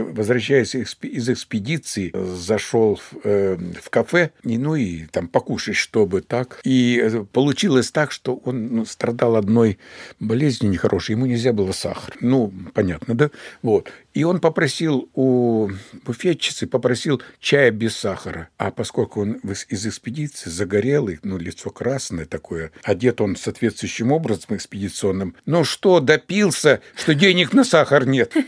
возвращаясь 0.00 0.74
из 0.74 1.28
экспедиции, 1.28 2.12
зашел 2.14 2.96
в, 2.96 3.14
э, 3.24 3.56
в 3.82 3.90
кафе, 3.90 4.30
и, 4.42 4.58
ну 4.58 4.74
и 4.74 5.06
там 5.06 5.28
покушать, 5.28 5.76
чтобы 5.76 6.20
так. 6.20 6.60
И 6.64 7.00
э, 7.02 7.24
получилось 7.24 7.90
так, 7.90 8.12
что 8.12 8.36
он 8.44 8.68
ну, 8.68 8.84
страдал 8.84 9.36
одной 9.36 9.78
болезнью 10.20 10.70
нехорошей, 10.70 11.14
ему 11.14 11.26
нельзя 11.26 11.52
было 11.52 11.72
сахар. 11.72 12.14
Ну, 12.20 12.52
понятно, 12.72 13.14
да? 13.14 13.30
Вот. 13.62 13.90
И 14.14 14.22
он 14.22 14.40
попросил 14.40 15.10
у 15.14 15.70
буфетчицы, 16.04 16.66
попросил 16.66 17.20
чая 17.40 17.70
без 17.72 17.96
сахара. 17.96 18.48
А 18.58 18.70
поскольку 18.70 19.22
он 19.22 19.32
из 19.68 19.86
экспедиции 19.86 20.50
загорелый, 20.50 21.18
ну, 21.22 21.36
лицо 21.36 21.70
красное 21.70 22.24
такое, 22.24 22.70
одет 22.82 23.20
он 23.20 23.36
соответствующим 23.36 24.12
образом 24.12 24.56
экспедиционным, 24.56 25.34
ну 25.46 25.64
что, 25.64 26.00
допился, 26.00 26.80
что 26.94 27.14
денег 27.14 27.52
на 27.52 27.64
сахар 27.64 28.06
нет. 28.06 28.34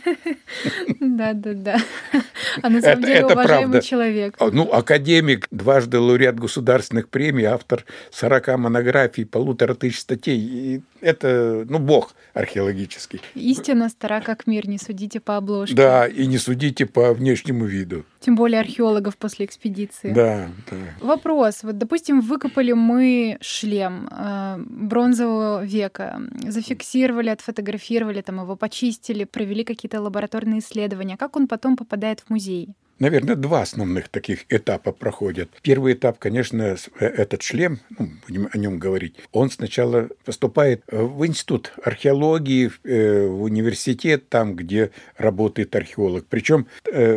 Да, 1.00 1.32
да, 1.36 1.52
да. 1.54 1.76
А 2.62 2.70
на 2.70 2.80
самом 2.80 3.00
это, 3.00 3.06
деле 3.06 3.14
это 3.20 3.26
уважаемый 3.34 3.70
правда. 3.72 3.86
человек. 3.86 4.36
Ну, 4.40 4.72
академик, 4.72 5.46
дважды 5.50 5.98
лауреат 5.98 6.38
государственных 6.38 7.08
премий, 7.08 7.44
автор 7.44 7.84
40 8.12 8.58
монографий, 8.58 9.26
полутора 9.26 9.74
тысяч 9.74 10.00
статей. 10.00 10.38
И 10.38 10.80
это, 11.02 11.66
ну, 11.68 11.78
бог 11.78 12.14
археологический. 12.32 13.20
Истина 13.34 13.88
стара 13.88 14.20
как 14.20 14.46
мир, 14.46 14.66
не 14.68 14.78
судите 14.78 15.20
по 15.20 15.36
обложке. 15.36 15.74
Да, 15.74 16.06
и 16.06 16.26
не 16.26 16.38
судите 16.38 16.86
по 16.86 17.12
внешнему 17.12 17.66
виду. 17.66 18.04
Тем 18.26 18.34
более 18.34 18.58
археологов 18.58 19.16
после 19.16 19.46
экспедиции. 19.46 20.12
Да, 20.12 20.48
да. 20.68 20.76
Вопрос. 21.00 21.62
Вот, 21.62 21.78
допустим, 21.78 22.20
выкопали 22.20 22.72
мы 22.72 23.38
шлем 23.40 24.08
э, 24.10 24.56
бронзового 24.58 25.64
века, 25.64 26.20
зафиксировали, 26.42 27.28
отфотографировали, 27.28 28.22
там 28.22 28.40
его 28.40 28.56
почистили, 28.56 29.22
провели 29.22 29.62
какие-то 29.62 30.00
лабораторные 30.00 30.58
исследования. 30.58 31.16
Как 31.16 31.36
он 31.36 31.46
потом 31.46 31.76
попадает 31.76 32.18
в 32.18 32.30
музей? 32.30 32.74
Наверное, 32.98 33.36
два 33.36 33.62
основных 33.62 34.08
таких 34.08 34.44
этапа 34.48 34.92
проходят. 34.92 35.50
Первый 35.62 35.92
этап, 35.92 36.18
конечно, 36.18 36.76
этот 36.98 37.42
шлем, 37.42 37.80
ну, 37.98 38.10
будем 38.26 38.48
о 38.52 38.56
нем 38.58 38.78
говорить, 38.78 39.16
он 39.32 39.50
сначала 39.50 40.08
поступает 40.24 40.82
в 40.90 41.26
институт 41.26 41.72
археологии, 41.82 42.70
в 42.82 43.42
университет, 43.42 44.28
там, 44.28 44.56
где 44.56 44.92
работает 45.16 45.76
археолог. 45.76 46.24
Причем 46.28 46.66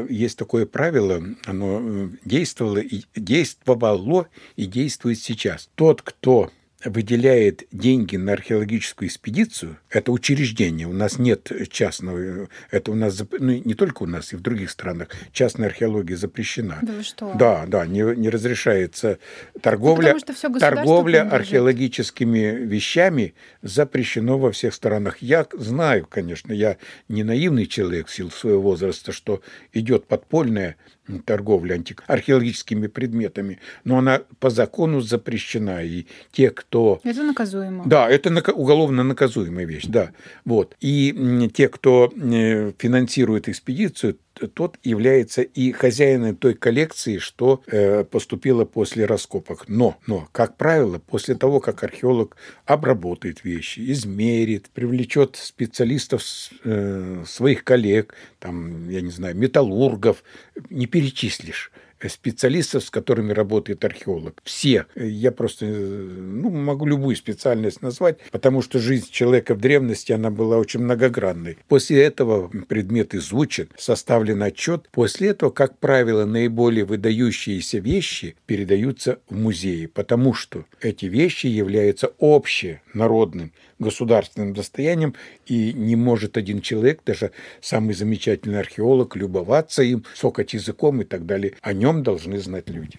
есть 0.10 0.38
такое 0.38 0.66
правило, 0.66 1.24
оно 1.46 2.10
действовало 2.26 2.80
и 2.80 3.04
действовало 3.16 4.28
и 4.56 4.66
действует 4.66 5.20
сейчас. 5.20 5.70
Тот, 5.76 6.02
кто 6.02 6.52
выделяет 6.86 7.64
деньги 7.72 8.16
на 8.16 8.34
археологическую 8.34 9.10
экспедицию, 9.10 9.78
это 9.90 10.12
учреждение, 10.12 10.88
у 10.88 10.94
нас 10.94 11.20
нет 11.20 11.52
частного, 11.70 12.48
это 12.72 12.92
у 12.92 12.96
нас, 12.96 13.22
ну, 13.38 13.62
не 13.64 13.74
только 13.74 14.04
у 14.04 14.06
нас, 14.06 14.32
и 14.32 14.38
в 14.38 14.42
других 14.42 14.72
странах, 14.72 15.10
частная 15.34 15.68
археология 15.68 16.16
запрещена. 16.16 16.80
Да 16.82 16.94
вы 16.94 17.04
что? 17.04 17.34
Да, 17.34 17.66
да, 17.68 17.86
не, 17.86 18.16
не 18.16 18.30
разрешается 18.30 19.20
торговля, 19.62 20.14
ну, 20.14 20.34
что 20.34 20.60
торговля 20.60 21.30
археологическими 21.30 22.66
вещами 22.66 23.34
запрещено 23.62 24.40
во 24.40 24.52
всех 24.52 24.74
странах. 24.74 25.18
Я 25.22 25.48
знаю, 25.54 26.06
конечно, 26.10 26.54
я 26.54 26.78
не 27.10 27.24
наивный 27.24 27.66
человек 27.66 28.08
в 28.08 28.14
силу 28.14 28.30
своего 28.30 28.62
возраста, 28.62 29.12
что 29.12 29.42
идет 29.74 30.08
подпольная 30.08 30.78
торговля 31.26 31.74
антик... 31.74 32.04
археологическими 32.08 32.88
предметами, 32.88 33.60
но 33.84 33.98
она 33.98 34.22
по 34.40 34.50
закону 34.50 35.02
запрещена, 35.02 35.84
и 35.84 36.06
те, 36.32 36.52
кто... 36.52 36.69
Это 37.04 37.24
наказуемо. 37.24 37.84
Да, 37.86 38.10
это 38.10 38.30
уголовно 38.54 39.04
наказуемая 39.04 39.66
вещь, 39.66 39.86
да. 39.88 40.12
Вот. 40.46 40.76
И 40.80 41.50
те, 41.54 41.68
кто 41.68 42.12
э, 42.16 42.72
финансирует 42.78 43.50
экспедицию, 43.50 44.18
тот 44.48 44.78
является 44.84 45.42
и 45.42 45.72
хозяином 45.72 46.36
той 46.36 46.54
коллекции, 46.54 47.18
что 47.18 47.62
э, 47.68 48.04
поступило 48.04 48.66
после 48.66 49.06
раскопок. 49.06 49.68
Но, 49.68 49.98
но, 50.08 50.28
как 50.32 50.56
правило, 50.56 51.00
после 51.00 51.36
того, 51.36 51.60
как 51.60 51.84
археолог 51.84 52.38
обработает 52.66 53.44
вещи, 53.44 53.92
измерит, 53.92 54.70
привлечет 54.70 55.36
специалистов 55.36 56.24
э, 56.64 57.24
своих 57.26 57.64
коллег, 57.64 58.14
там, 58.40 58.90
я 58.90 59.02
не 59.02 59.12
знаю, 59.12 59.36
металлургов, 59.36 60.24
не 60.70 60.86
перечислишь 60.86 61.72
специалистов, 62.08 62.84
с 62.84 62.90
которыми 62.90 63.34
работает 63.34 63.84
археолог. 63.84 64.42
Все. 64.44 64.86
Я 64.96 65.32
просто 65.32 65.66
ну, 65.66 66.50
могу 66.50 66.86
любую 66.86 67.16
специальность 67.16 67.82
назвать, 67.82 68.20
потому 68.32 68.62
что 68.62 68.80
жизнь 68.80 69.10
человека 69.12 69.56
в 69.56 69.60
древности, 69.60 70.12
она 70.12 70.30
была 70.30 70.58
очень 70.58 70.82
многогранной. 70.82 71.58
После 71.68 72.04
этого 72.04 72.50
предмет 72.68 73.14
изучен, 73.16 73.70
составлен 73.78 74.42
отчет. 74.44 74.88
После 74.92 75.30
этого, 75.30 75.50
как 75.50 75.78
правило, 75.80 76.26
наиболее 76.26 76.86
выдающиеся 76.86 77.80
вещи 77.80 78.36
передаются 78.46 79.20
в 79.30 79.36
музеи, 79.36 79.88
потому 79.88 80.34
что 80.34 80.66
эти 80.82 81.08
вещи 81.08 81.48
являются 81.48 82.12
общенародным 82.20 83.52
государственным 83.80 84.54
достоянием, 84.54 85.16
и 85.46 85.74
не 85.74 85.96
может 85.96 86.38
один 86.38 86.62
человек, 86.62 87.02
даже 87.06 87.32
самый 87.62 87.94
замечательный 87.94 88.60
археолог, 88.60 89.16
любоваться 89.16 89.82
им, 89.84 90.06
сокать 90.14 90.54
языком 90.54 91.02
и 91.02 91.06
так 91.06 91.26
далее. 91.26 91.54
О 91.62 91.74
нем 91.74 92.04
должны 92.04 92.40
знать 92.40 92.70
люди. 92.70 92.98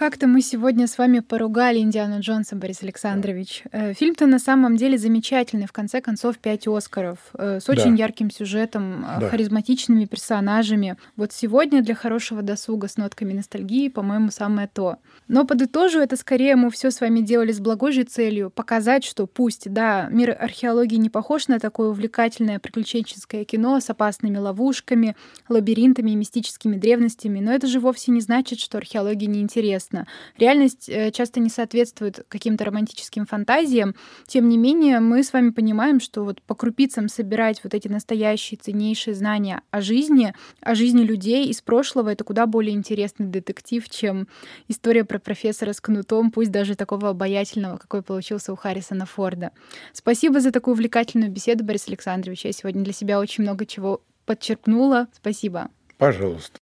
Как-то 0.00 0.26
мы 0.26 0.40
сегодня 0.40 0.86
с 0.86 0.96
вами 0.96 1.18
поругали 1.18 1.78
Индиану 1.78 2.20
Джонса, 2.20 2.56
Борис 2.56 2.82
Александрович. 2.82 3.64
Э, 3.70 3.92
фильм-то 3.92 4.24
на 4.24 4.38
самом 4.38 4.76
деле 4.76 4.96
замечательный. 4.96 5.66
В 5.66 5.72
конце 5.72 6.00
концов, 6.00 6.38
пять 6.38 6.66
Оскаров. 6.66 7.18
Э, 7.34 7.60
с 7.60 7.68
очень 7.68 7.94
да. 7.98 8.04
ярким 8.04 8.30
сюжетом, 8.30 9.04
э, 9.04 9.20
да. 9.20 9.28
харизматичными 9.28 10.06
персонажами. 10.06 10.96
Вот 11.16 11.34
сегодня 11.34 11.82
для 11.82 11.94
хорошего 11.94 12.40
досуга 12.40 12.88
с 12.88 12.96
нотками 12.96 13.34
ностальгии, 13.34 13.90
по-моему, 13.90 14.30
самое 14.30 14.70
то. 14.72 14.96
Но 15.28 15.44
подытожу, 15.44 15.98
это 15.98 16.16
скорее 16.16 16.56
мы 16.56 16.70
все 16.70 16.90
с 16.90 17.02
вами 17.02 17.20
делали 17.20 17.52
с 17.52 17.60
благой 17.60 17.92
же 17.92 18.04
целью. 18.04 18.48
Показать, 18.48 19.04
что 19.04 19.26
пусть, 19.26 19.70
да, 19.70 20.08
мир 20.10 20.30
археологии 20.30 20.96
не 20.96 21.10
похож 21.10 21.46
на 21.48 21.60
такое 21.60 21.90
увлекательное 21.90 22.58
приключенческое 22.58 23.44
кино 23.44 23.78
с 23.80 23.90
опасными 23.90 24.38
ловушками, 24.38 25.14
лабиринтами 25.50 26.12
и 26.12 26.16
мистическими 26.16 26.76
древностями, 26.76 27.40
но 27.40 27.52
это 27.52 27.66
же 27.66 27.80
вовсе 27.80 28.12
не 28.12 28.22
значит, 28.22 28.60
что 28.60 28.78
археология 28.78 29.28
неинтересна 29.28 29.89
интересно. 29.90 30.06
Реальность 30.38 30.88
э, 30.88 31.10
часто 31.10 31.40
не 31.40 31.50
соответствует 31.50 32.24
каким-то 32.28 32.64
романтическим 32.64 33.26
фантазиям. 33.26 33.94
Тем 34.26 34.48
не 34.48 34.56
менее, 34.56 35.00
мы 35.00 35.22
с 35.22 35.32
вами 35.32 35.50
понимаем, 35.50 36.00
что 36.00 36.24
вот 36.24 36.42
по 36.42 36.54
крупицам 36.54 37.08
собирать 37.08 37.62
вот 37.64 37.74
эти 37.74 37.88
настоящие 37.88 38.58
ценнейшие 38.58 39.14
знания 39.14 39.62
о 39.70 39.80
жизни, 39.80 40.34
о 40.60 40.74
жизни 40.74 41.02
людей 41.02 41.48
из 41.48 41.60
прошлого, 41.60 42.10
это 42.10 42.24
куда 42.24 42.46
более 42.46 42.74
интересный 42.74 43.26
детектив, 43.26 43.88
чем 43.88 44.28
история 44.68 45.04
про 45.04 45.18
профессора 45.18 45.72
с 45.72 45.80
кнутом, 45.80 46.30
пусть 46.30 46.50
даже 46.50 46.74
такого 46.74 47.10
обаятельного, 47.10 47.78
какой 47.78 48.02
получился 48.02 48.52
у 48.52 48.56
Харрисона 48.56 49.06
Форда. 49.06 49.50
Спасибо 49.92 50.40
за 50.40 50.52
такую 50.52 50.74
увлекательную 50.74 51.30
беседу, 51.30 51.64
Борис 51.64 51.88
Александрович. 51.88 52.44
Я 52.44 52.52
сегодня 52.52 52.82
для 52.82 52.92
себя 52.92 53.20
очень 53.20 53.44
много 53.44 53.66
чего 53.66 54.02
подчеркнула. 54.26 55.08
Спасибо. 55.12 55.68
Пожалуйста. 55.98 56.59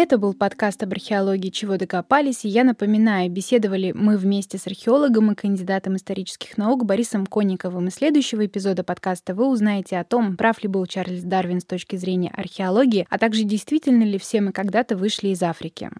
Это 0.00 0.16
был 0.16 0.32
подкаст 0.32 0.80
об 0.84 0.92
археологии 0.92 1.48
«Чего 1.50 1.76
докопались», 1.76 2.44
и 2.44 2.48
я 2.48 2.62
напоминаю, 2.62 3.28
беседовали 3.28 3.90
мы 3.90 4.16
вместе 4.16 4.56
с 4.56 4.68
археологом 4.68 5.32
и 5.32 5.34
кандидатом 5.34 5.96
исторических 5.96 6.56
наук 6.56 6.84
Борисом 6.84 7.26
Конниковым. 7.26 7.88
Из 7.88 7.94
следующего 7.94 8.46
эпизода 8.46 8.84
подкаста 8.84 9.34
вы 9.34 9.48
узнаете 9.48 9.98
о 9.98 10.04
том, 10.04 10.36
прав 10.36 10.62
ли 10.62 10.68
был 10.68 10.86
Чарльз 10.86 11.24
Дарвин 11.24 11.60
с 11.60 11.64
точки 11.64 11.96
зрения 11.96 12.30
археологии, 12.32 13.08
а 13.10 13.18
также 13.18 13.42
действительно 13.42 14.04
ли 14.04 14.18
все 14.18 14.40
мы 14.40 14.52
когда-то 14.52 14.96
вышли 14.96 15.30
из 15.30 15.42
Африки. 15.42 15.90